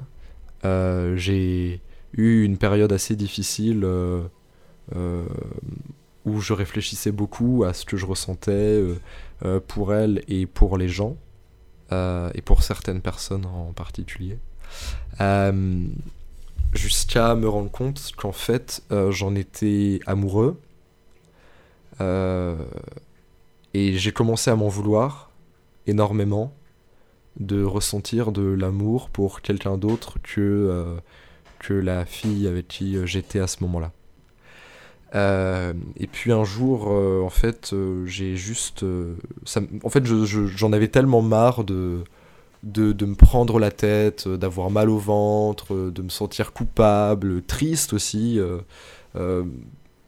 [0.63, 1.81] j'ai
[2.13, 3.87] eu une période assez difficile
[6.25, 8.99] où je réfléchissais beaucoup à ce que je ressentais euh,
[9.45, 11.15] euh, pour elle et pour les gens,
[11.91, 14.37] euh, et pour certaines personnes en particulier.
[16.73, 20.59] Jusqu'à me rendre compte qu'en fait, j'en étais amoureux.
[23.73, 25.31] Et j'ai commencé à m'en vouloir
[25.87, 26.51] énormément
[27.39, 30.97] de ressentir de l'amour pour quelqu'un d'autre que,
[31.59, 33.93] que la fille avec qui j'étais à ce moment-là.
[35.15, 37.73] Euh, et puis un jour, en fait,
[38.05, 38.85] j'ai juste...
[39.83, 42.03] en fait, j'en avais tellement marre de,
[42.63, 48.39] de, me prendre la tête, d'avoir mal au ventre, de me sentir coupable, triste aussi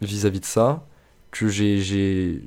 [0.01, 0.85] vis-à-vis -vis de ça,
[1.31, 2.41] que j'ai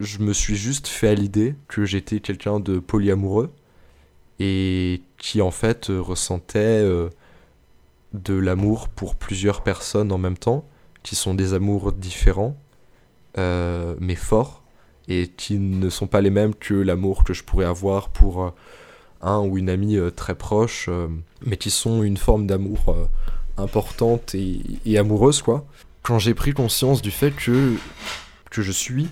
[0.00, 3.50] je me suis juste fait à l'idée que j'étais quelqu'un de polyamoureux
[4.38, 7.08] et qui en fait ressentait euh,
[8.12, 10.68] de l'amour pour plusieurs personnes en même temps,
[11.06, 12.56] qui sont des amours différents,
[13.38, 14.62] euh, mais forts,
[15.08, 18.50] et qui ne sont pas les mêmes que l'amour que je pourrais avoir pour euh,
[19.22, 20.90] un ou une amie très proche,
[21.44, 22.94] mais qui sont une forme d'amour
[23.56, 25.64] importante et, et, amoureuse, quoi.
[26.02, 27.74] Quand j'ai pris conscience du fait que,
[28.50, 29.08] que je suis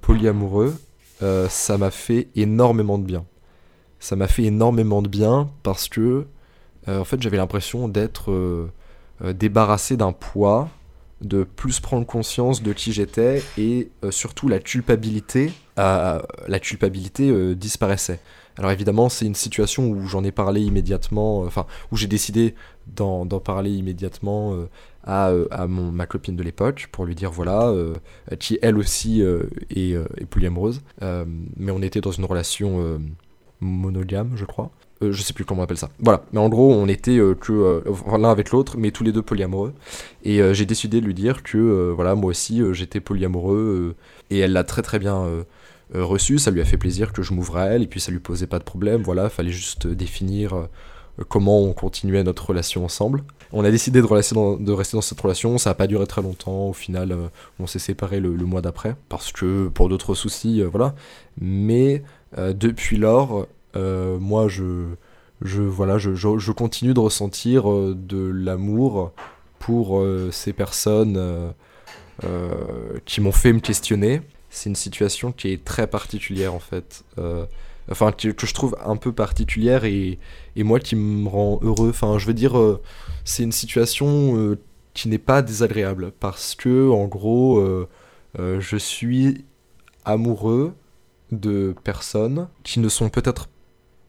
[0.00, 0.76] polyamoureux,
[1.48, 3.24] ça m'a fait énormément de bien
[4.02, 6.26] ça m'a fait énormément de bien parce que
[6.88, 8.68] euh, en fait j'avais l'impression d'être euh,
[9.24, 10.68] euh, débarrassé d'un poids,
[11.22, 18.20] de plus prendre conscience de qui j'étais et surtout la culpabilité, la culpabilité disparaissait.
[18.58, 22.54] Alors évidemment c'est une situation où j'en ai parlé immédiatement, enfin où j'ai décidé
[22.86, 24.56] d'en parler immédiatement
[25.04, 27.72] à, à mon, ma copine de l'époque pour lui dire voilà,
[28.38, 30.82] qui elle aussi est, est polyamoureuse,
[31.56, 33.00] mais on était dans une relation
[33.60, 34.70] monogame, je crois.
[35.02, 35.90] Euh, je sais plus comment on appelle ça.
[35.98, 39.12] Voilà, mais en gros, on était euh, que euh, l'un avec l'autre, mais tous les
[39.12, 39.74] deux polyamoureux.
[40.24, 43.96] Et j'ai décidé de lui dire que voilà, moi aussi, j'étais polyamoureux.
[44.30, 45.26] et elle l'a très très bien
[45.92, 46.38] reçu.
[46.38, 48.46] Ça lui a fait plaisir que je m'ouvre à elle, et puis ça lui posait
[48.46, 49.02] pas de problème.
[49.02, 50.68] Voilà, fallait juste définir
[51.28, 53.24] comment on continuait notre relation ensemble.
[53.52, 56.72] On a décidé de, rester dans, cette relation, ça n'a pas duré très longtemps, au
[56.72, 57.16] final
[57.58, 60.94] on s'est séparés le, mois d'après, parce que pour d'autres soucis, voilà.
[61.40, 62.04] Mais
[62.36, 64.86] depuis lors, moi, je,
[65.40, 69.12] je, voilà, je, je, continue de ressentir euh, de l'amour
[69.58, 71.52] pour ces personnes
[73.04, 74.22] qui m'ont fait me questionner.
[74.50, 77.04] C'est une situation qui est très particulière en fait.
[77.88, 80.18] enfin, que, que, je trouve un peu particulière et,
[80.56, 81.90] et, moi qui me rend heureux.
[81.90, 82.54] Enfin, je veux dire,
[83.24, 84.56] c'est une situation
[84.94, 87.64] qui n'est pas désagréable parce que, en gros,
[88.36, 89.44] je suis
[90.04, 90.74] amoureux
[91.32, 93.48] de personnes qui ne sont peut-être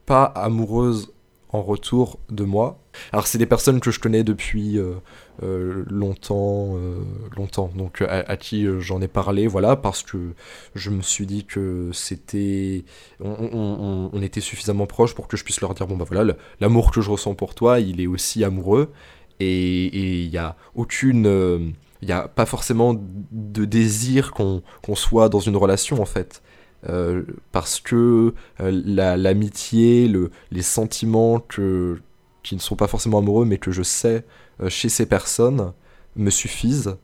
[0.06, 1.14] pas amoureuses
[1.54, 2.80] en retour de moi.
[3.12, 4.96] Alors c'est des personnes que je connais depuis euh,
[5.44, 6.98] euh, longtemps, euh,
[7.38, 10.34] longtemps, donc à, qui j'en ai parlé, voilà, parce que
[10.76, 12.84] je me suis dit que c'était,
[13.20, 17.02] on, était suffisamment proches pour que je puisse leur dire bon bah voilà, l'amour que
[17.02, 18.92] je ressens pour toi, il est aussi amoureux,
[19.40, 22.96] et il n'y a aucune, il n'y a pas forcément
[23.32, 24.62] de désir qu'on
[24.96, 26.42] soit dans une relation en fait.
[26.90, 33.58] Euh, parce que euh, l'amitié, le, les sentiments qui ne sont pas forcément amoureux, mais
[33.58, 34.26] que je sais
[34.62, 35.74] euh, chez ces personnes,
[36.16, 36.98] me suffisent.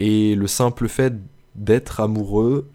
[0.00, 1.14] Et le simple fait
[1.54, 2.68] d'être amoureux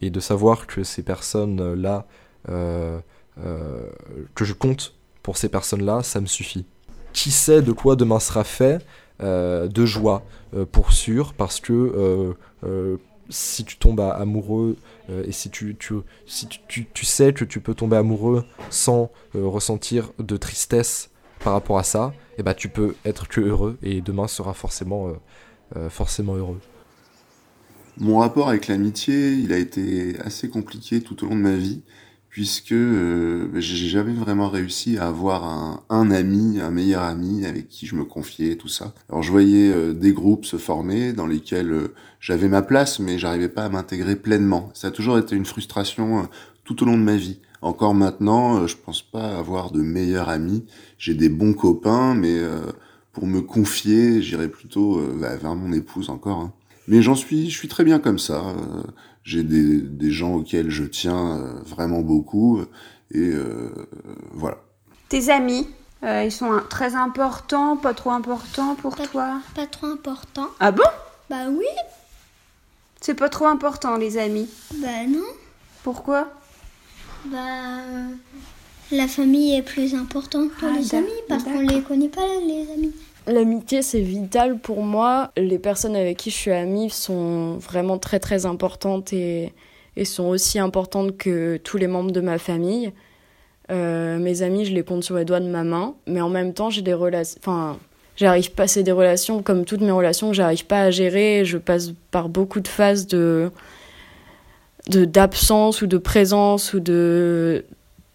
[0.00, 2.06] et de savoir que ces personnes-là,
[2.46, 3.02] que
[4.36, 6.64] je compte pour ces personnes-là, ça me suffit.
[7.12, 8.86] Qui sait de quoi demain sera fait
[9.20, 10.22] De joie,
[10.70, 12.34] pour sûr, parce que
[13.28, 14.76] si tu tombes amoureux
[15.10, 15.94] euh, et si, tu, tu,
[16.26, 21.10] si tu, tu, sais que tu peux tomber amoureux sans euh, ressentir de tristesse
[21.40, 24.28] par rapport à ça, et eh bah, ben, tu peux être que heureux et demain
[24.28, 25.12] sera forcément,
[25.76, 26.60] euh, forcément heureux.
[27.98, 31.82] Mon rapport avec l'amitié, il a été assez compliqué tout au long de ma vie
[32.32, 37.68] puisque euh, j'ai jamais vraiment réussi à avoir un, un, ami, un meilleur ami avec
[37.68, 38.94] qui je me confiais, tout ça.
[39.10, 43.18] Alors je voyais euh, des groupes se former dans lesquels euh, j'avais ma place, mais
[43.18, 44.70] j'arrivais pas à m'intégrer pleinement.
[44.72, 46.22] Ça a toujours été une frustration euh,
[46.64, 47.38] tout au long de ma vie.
[47.60, 50.64] Encore maintenant, je pense pas avoir de meilleurs amis.
[50.96, 52.40] J'ai des bons copains, mais
[53.12, 56.40] pour me confier, j'irais plutôt bah, vers mon épouse encore.
[56.40, 56.52] Hein.
[56.88, 58.42] Mais j'en suis, je suis très bien comme ça
[59.24, 62.60] j'ai des, des, gens auxquels je tiens euh, vraiment beaucoup
[63.10, 63.70] et euh,
[64.32, 64.58] voilà.
[65.08, 65.68] Tes amis,
[66.02, 69.40] euh, ils sont très importants, pas trop importants pour toi?
[69.54, 70.48] Pas trop importants.
[70.58, 70.82] Ah bon?
[71.30, 71.66] Bah oui.
[73.00, 75.26] C'est pas trop important les amis Bah non.
[75.82, 76.28] Pourquoi?
[77.26, 77.38] Bah
[78.92, 82.70] la famille est plus importante que ah, les amis parce qu'on les connaît pas les
[82.72, 82.92] amis.
[83.26, 85.30] L'amitié, c'est vital pour moi.
[85.36, 89.52] Les personnes avec qui je suis amie sont vraiment très très importantes et,
[89.96, 92.92] et sont aussi importantes que tous les membres de ma famille.
[93.70, 96.52] Euh, mes amis, je les compte sur les doigts de ma main, mais en même
[96.52, 97.38] temps, j'ai des relations.
[97.40, 97.78] Enfin,
[98.16, 101.44] j'arrive pas, c'est des relations comme toutes mes relations que j'arrive pas à gérer.
[101.44, 103.50] Je passe par beaucoup de phases de
[104.88, 107.64] d'absence ou de présence ou de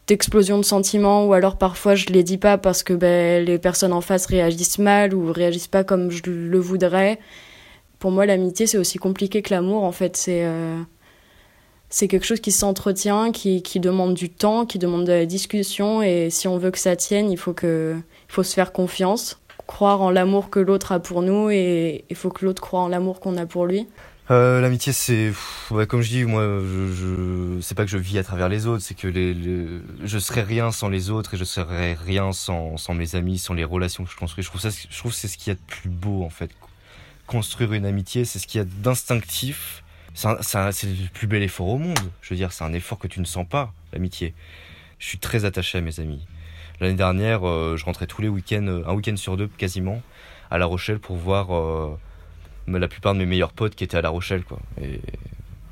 [0.07, 3.93] d'explosion de sentiments ou alors parfois je les dis pas parce que ben, les personnes
[3.93, 7.19] en face réagissent mal ou réagissent pas comme je le voudrais.
[7.99, 9.83] Pour moi, l'amitié, c'est aussi compliqué que l'amour.
[9.83, 10.79] En fait, c'est euh,
[11.89, 16.03] quelque chose qui s'entretient, qui, demande du temps, qui demande de la discussion.
[16.03, 19.39] Et si on veut que ça tienne, il faut, que, il faut se faire confiance,
[19.65, 22.87] croire en l'amour que l'autre a pour nous et il faut que l'autre croit en
[22.87, 23.87] l'amour qu'on a pour lui.
[24.29, 25.31] Euh, L'amitié, c'est,
[25.87, 28.83] comme je dis, moi, je, je c'est pas que je vis à travers les autres,
[28.83, 29.35] c'est que les,
[30.03, 33.53] je serais rien sans les autres et je serais rien sans, sans mes amis, sans
[33.53, 34.43] les relations que je construis.
[34.43, 36.51] Je trouve ça, je trouve c'est ce qu'il y a de plus beau en fait.
[37.25, 39.83] Construire une amitié, c'est ce qu'il y a d'instinctif
[40.41, 41.99] c'est le plus bel effort au monde.
[42.21, 44.33] Je veux dire, c'est un effort que tu ne sens pas, l'amitié.
[44.99, 46.25] Je suis très attaché à mes amis.
[46.79, 50.01] L'année dernière, euh, je rentrais tous les week-ends, euh, un week-end sur deux quasiment,
[50.49, 51.95] à La Rochelle pour voir euh,
[52.67, 54.43] la plupart de mes meilleurs potes qui étaient à La Rochelle.
[54.43, 54.59] Quoi.
[54.81, 54.99] Et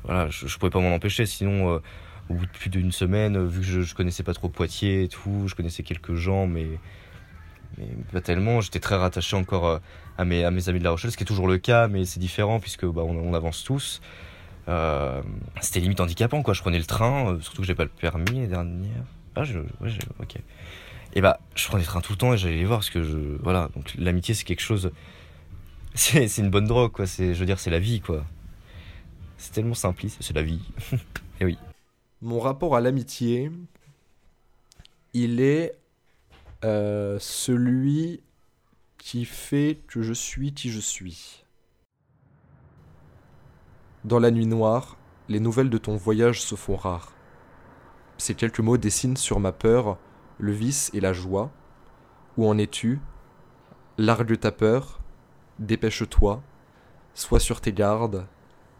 [0.04, 1.26] voilà, je, ne pouvais pas m'en empêcher.
[1.26, 1.80] Sinon,
[2.28, 5.08] au bout de plus d'une semaine, vu que je, je connaissais pas trop Poitiers et
[5.08, 6.66] tout, je connaissais quelques gens, mais,
[7.78, 8.60] mais pas tellement.
[8.60, 9.80] J'étais très rattaché encore
[10.18, 12.04] à mes, à mes amis de La Rochelle, ce qui est toujours le cas, mais
[12.04, 14.00] c'est différent puisque bah, on avance tous.
[14.68, 15.22] Euh,
[15.60, 16.54] c'était limite handicapant quoi.
[16.54, 19.04] Je prenais le train, euh, surtout que j'ai pas le permis l'année dernière.
[19.36, 19.58] Ah, je,
[20.20, 20.36] ok.
[21.14, 23.02] Et bah, je prenais le train tout le temps et j'allais les voir parce que
[23.02, 23.68] je, voilà.
[23.76, 24.90] Donc l'amitié c'est quelque chose,
[25.96, 27.04] c'est, une bonne drogue quoi.
[27.04, 28.24] Je veux dire, c'est la vie quoi.
[29.38, 30.62] C'est tellement simpliste, c'est la vie.
[31.40, 31.58] et oui.
[32.22, 33.50] Mon rapport à l'amitié,
[35.12, 35.78] il est
[36.64, 38.22] euh, celui
[38.98, 41.44] qui fait que je suis qui je suis.
[44.04, 44.96] Dans la nuit noire,
[45.28, 47.12] les nouvelles de ton voyage se font rares.
[48.18, 49.98] Ces quelques mots dessinent sur ma peur
[50.38, 51.50] le vice et la joie.
[52.36, 53.00] Où en es-tu?
[53.98, 55.00] Largue ta peur,
[55.58, 56.42] dépêche-toi,
[57.14, 58.26] sois sur tes gardes,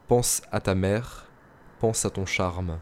[0.08, 1.26] pense à ta mère,
[1.78, 2.78] pense à ton charme.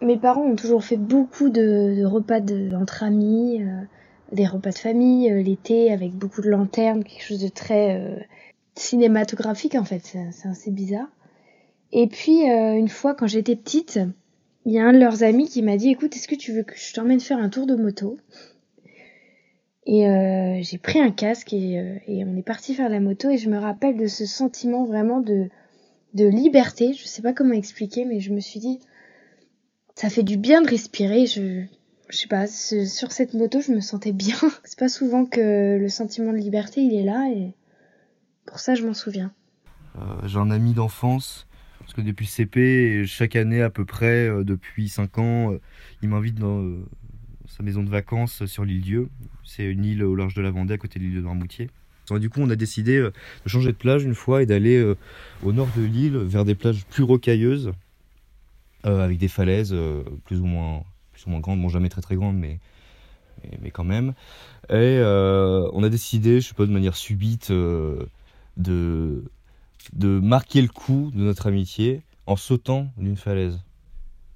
[0.00, 2.40] Mes parents ont toujours fait beaucoup de, repas
[2.74, 3.62] entre amis.
[3.62, 3.82] Euh,
[4.30, 8.16] des repas de famille euh, l'été avec beaucoup de lanternes, quelque chose de très euh,
[8.74, 11.08] cinématographique en fait, c'est assez bizarre.
[11.92, 13.98] Et puis une fois quand j'étais petite,
[14.66, 16.62] il y a un de leurs amis qui m'a dit écoute, est-ce que tu veux
[16.62, 18.18] que je t'emmène faire un tour de moto?
[19.90, 23.48] Et j'ai pris un casque et, et, on est parti faire la moto et je
[23.48, 25.48] me rappelle de ce sentiment vraiment de,
[26.12, 26.92] de liberté.
[26.92, 28.80] Je sais pas comment expliquer, mais je me suis dit
[29.94, 31.24] ça fait du bien de respirer.
[31.24, 31.64] Je,
[32.08, 34.36] je sais pas, sur cette moto, je me sentais bien.
[34.64, 37.54] C'est pas souvent que le sentiment de liberté, il est là et
[38.46, 39.32] pour ça, je m'en souviens.
[39.96, 41.46] Euh, j'ai un ami d'enfance,
[41.80, 45.60] parce que depuis CP, chaque année à peu près, euh, depuis 5 ans, euh,
[46.02, 46.64] il m'invite dans
[47.58, 49.08] sa maison de vacances sur l'île Dieu.
[49.44, 51.68] C'est une île au large de la Vendée, à côté de l'île de Noirmoutier.
[52.20, 53.12] Du coup, on a décidé de
[53.46, 54.94] changer de plage une fois et d'aller
[55.42, 57.72] au nord de l'île, vers des plages plus rocailleuses,
[58.82, 59.76] avec des falaises
[60.24, 60.84] plus ou moins
[61.18, 62.58] plus moins grandes, bon jamais très très grandes, mais,
[63.60, 64.14] mais, quand même.
[64.70, 68.06] Et euh, on a décidé, je sais pas, de manière subite, euh,
[68.56, 69.24] de,
[69.92, 73.60] de marquer le coup de notre amitié en sautant d'une falaise.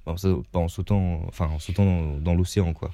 [0.05, 2.93] pas en sautant, enfin en sautant dans l'océan, quoi.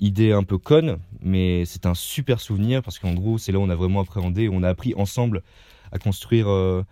[0.00, 3.62] Idée un peu conne, mais c'est un super souvenir parce qu'en gros, c'est là où
[3.62, 5.42] on a vraiment appréhendé, on a appris ensemble
[5.92, 6.84] à construire euh,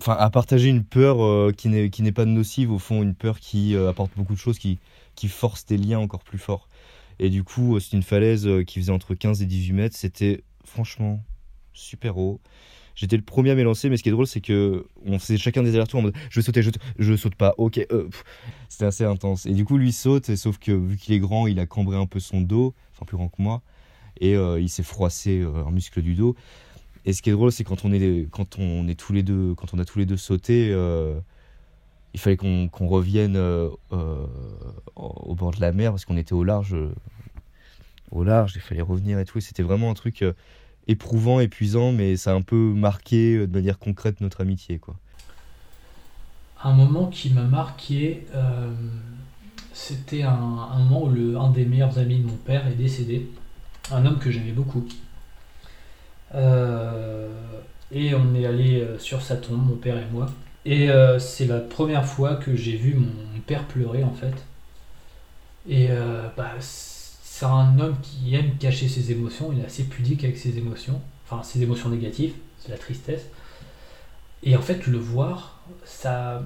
[0.00, 3.76] enfin à partager une peur euh, qui n'est pas nocive au fond une peur qui
[3.76, 4.78] euh, apporte beaucoup de choses qui
[5.14, 6.68] qui force des liens encore plus forts.
[7.18, 9.96] Et du coup c'est une falaise qui faisait entre 15 et 18 mètres.
[9.96, 11.22] C'était franchement
[11.72, 12.40] super haut
[12.98, 15.62] j'étais le premier à m'élancer mais ce qui est drôle c'est que on faisait chacun
[15.62, 17.86] des allers-retours en mode je vais sauter je, je saute pas ok
[18.68, 21.60] c'était assez intense et du coup lui saute sauf que vu qu'il est grand il
[21.60, 23.62] a cambré un peu son dos enfin plus grand que moi
[24.20, 26.34] et il s'est froissé un muscle du dos
[27.08, 29.54] et ce qui est drôle, c'est quand on est quand on est tous les deux,
[29.54, 31.18] quand on a tous les deux sauté, euh,
[32.12, 34.26] il fallait qu'on revienne euh, euh,
[34.94, 36.76] au bord de la mer parce qu'on était au large,
[38.10, 38.52] au large.
[38.56, 39.40] Il fallait revenir et tout.
[39.40, 40.22] C'était vraiment un truc
[40.88, 44.96] éprouvant, épuisant, mais ça a un peu marqué de manière concrète notre amitié, quoi.
[46.64, 48.26] Un moment qui m'a marqué,
[49.72, 53.28] c'était un, moment où le, un des meilleurs amis de mon père est décédé,
[53.92, 54.84] un homme que j'aimais beaucoup.
[56.34, 57.28] Euh,
[57.90, 60.26] et on est allé euh, sur sa tombe, mon père et moi.
[60.64, 64.34] Et euh, c'est la première fois que j'ai vu mon père pleurer en fait.
[65.68, 65.88] Et
[66.36, 66.52] bah,
[67.38, 71.00] c'est un homme qui aime cacher ses émotions, il est assez pudique avec ses émotions,
[71.24, 73.26] enfin ses émotions négatives, c'est la tristesse.
[74.42, 76.42] Et en fait, le voir, ça.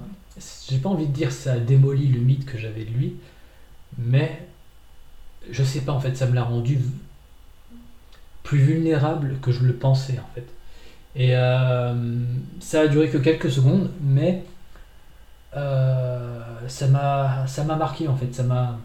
[0.69, 3.15] J'ai pas envie de dire ça a démoli le mythe que j'avais de lui,
[3.97, 4.45] mais
[5.49, 6.77] je sais pas, en fait, ça me l'a rendu
[8.43, 10.47] plus vulnérable que je le pensais en fait.
[11.15, 12.23] Et euh,
[12.59, 14.43] ça a duré que quelques secondes, mais
[15.55, 18.31] euh, ça m'a ça m'a marqué en fait.
[18.35, 18.77] Ça m'a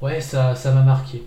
[0.00, 1.22] ouais ça ça m'a marqué.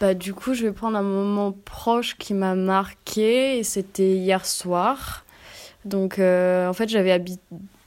[0.00, 5.24] Bah, du coup, je vais prendre un moment proche qui m'a marqué c'était hier soir.
[5.84, 7.24] Donc, euh, en fait, j'avais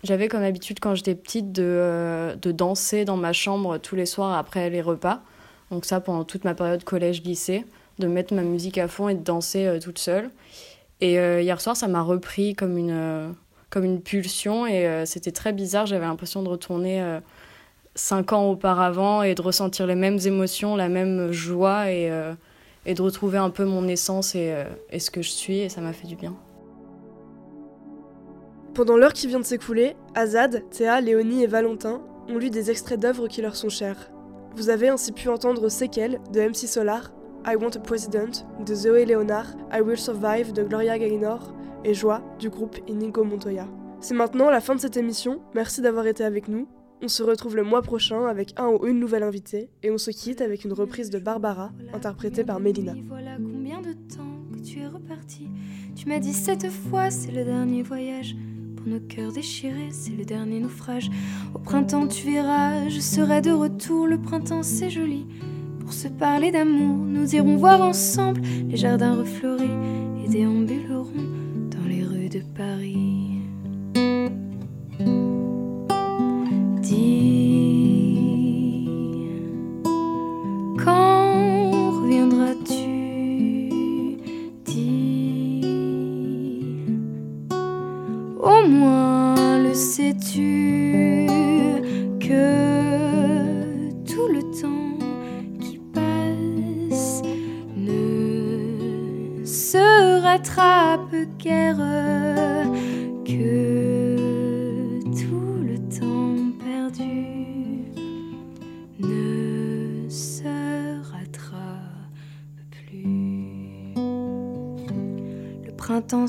[0.03, 4.05] j'avais comme habitude quand j'étais petite de, euh, de danser dans ma chambre tous les
[4.05, 5.21] soirs après les repas.
[5.69, 7.65] Donc, ça pendant toute ma période collège-lycée,
[7.99, 10.31] de mettre ma musique à fond et de danser euh, toute seule.
[11.01, 13.33] Et hier soir, ça m'a repris comme une,
[13.71, 15.87] comme une pulsion et c'était très bizarre.
[15.87, 17.19] J'avais l'impression de retourner
[17.95, 22.11] cinq ans auparavant et de ressentir les mêmes émotions, la même joie et,
[22.85, 24.55] et de retrouver un peu mon essence et,
[24.91, 26.35] et ce que je suis et ça m'a fait du bien.
[28.73, 32.99] Pendant l'heure qui vient de s'écouler, Azad, Théa, Léonie et Valentin ont lu des extraits
[32.99, 34.09] d'œuvres qui leur sont chères.
[34.55, 37.11] Vous avez ainsi pu entendre Séquelles de MC Solar,
[37.45, 42.21] I Want a President de Zoé Leonard, I Will Survive de Gloria Gaynor et Joie
[42.39, 43.67] du groupe Inigo Montoya.
[43.99, 46.65] C'est maintenant la fin de cette émission, merci d'avoir été avec nous.
[47.03, 50.11] On se retrouve le mois prochain avec un ou une nouvelle invitée et on se
[50.11, 52.93] quitte avec une reprise de Barbara interprétée par Mélina.
[53.07, 55.47] Voilà combien de temps que tu es reparti.
[55.95, 58.35] Tu m'as dit cette fois c'est le dernier voyage
[58.87, 61.09] nos cœurs déchirés, c'est le dernier naufrage.
[61.53, 64.07] Au printemps, tu verras, je serai de retour.
[64.07, 65.27] Le printemps, c'est joli.
[65.79, 69.69] Pour se parler d'amour, nous irons voir ensemble les jardins refleuris
[70.23, 71.11] et déambulerons
[71.69, 73.10] dans les rues de Paris.
[88.41, 91.27] Au moins le sais-tu
[92.19, 94.97] que tout le temps
[95.59, 97.21] qui passe
[97.77, 102.30] ne se rattrape guère.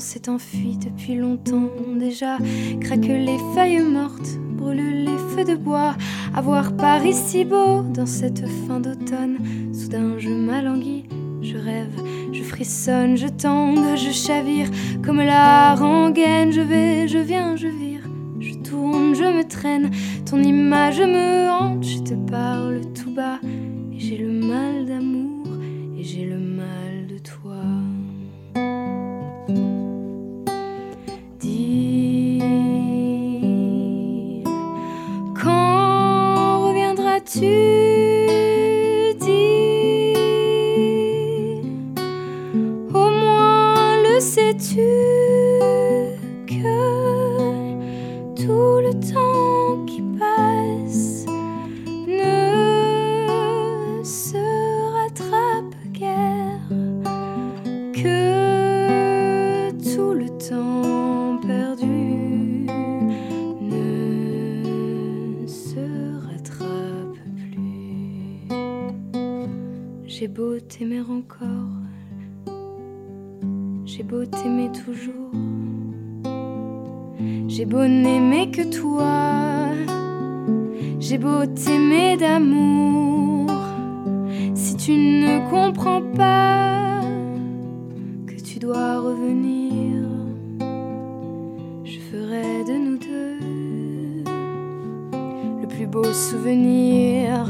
[0.03, 2.37] S'est enfui depuis longtemps déjà.
[2.81, 5.95] Craque les feuilles mortes, brûle les feux de bois.
[6.35, 9.37] Avoir Paris si beau dans cette fin d'automne.
[9.73, 11.05] Soudain je m'alanguis,
[11.41, 11.95] je rêve,
[12.33, 14.67] je frissonne, je tangue, je chavire
[15.05, 16.51] comme la rengaine.
[16.51, 18.01] Je vais, je viens, je vire,
[18.41, 19.89] je tourne, je me traîne.
[20.29, 22.81] Ton image me hante, je te parle
[77.47, 79.69] j'ai beau n'aimer que toi,
[80.99, 83.49] j'ai beau t'aimer d'amour.
[84.53, 87.01] Si tu ne comprends pas
[88.27, 90.03] que tu dois revenir,
[91.85, 94.23] je ferai de nous deux
[95.61, 97.47] le plus beau souvenir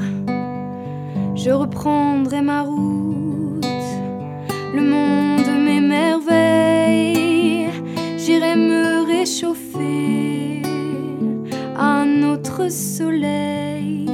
[1.43, 3.65] je reprendrai ma route.
[4.73, 5.12] Le monde
[11.77, 14.05] un autre soleil.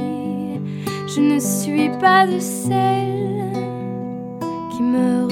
[1.06, 3.52] Je ne suis pas de celle
[4.70, 5.29] qui meurt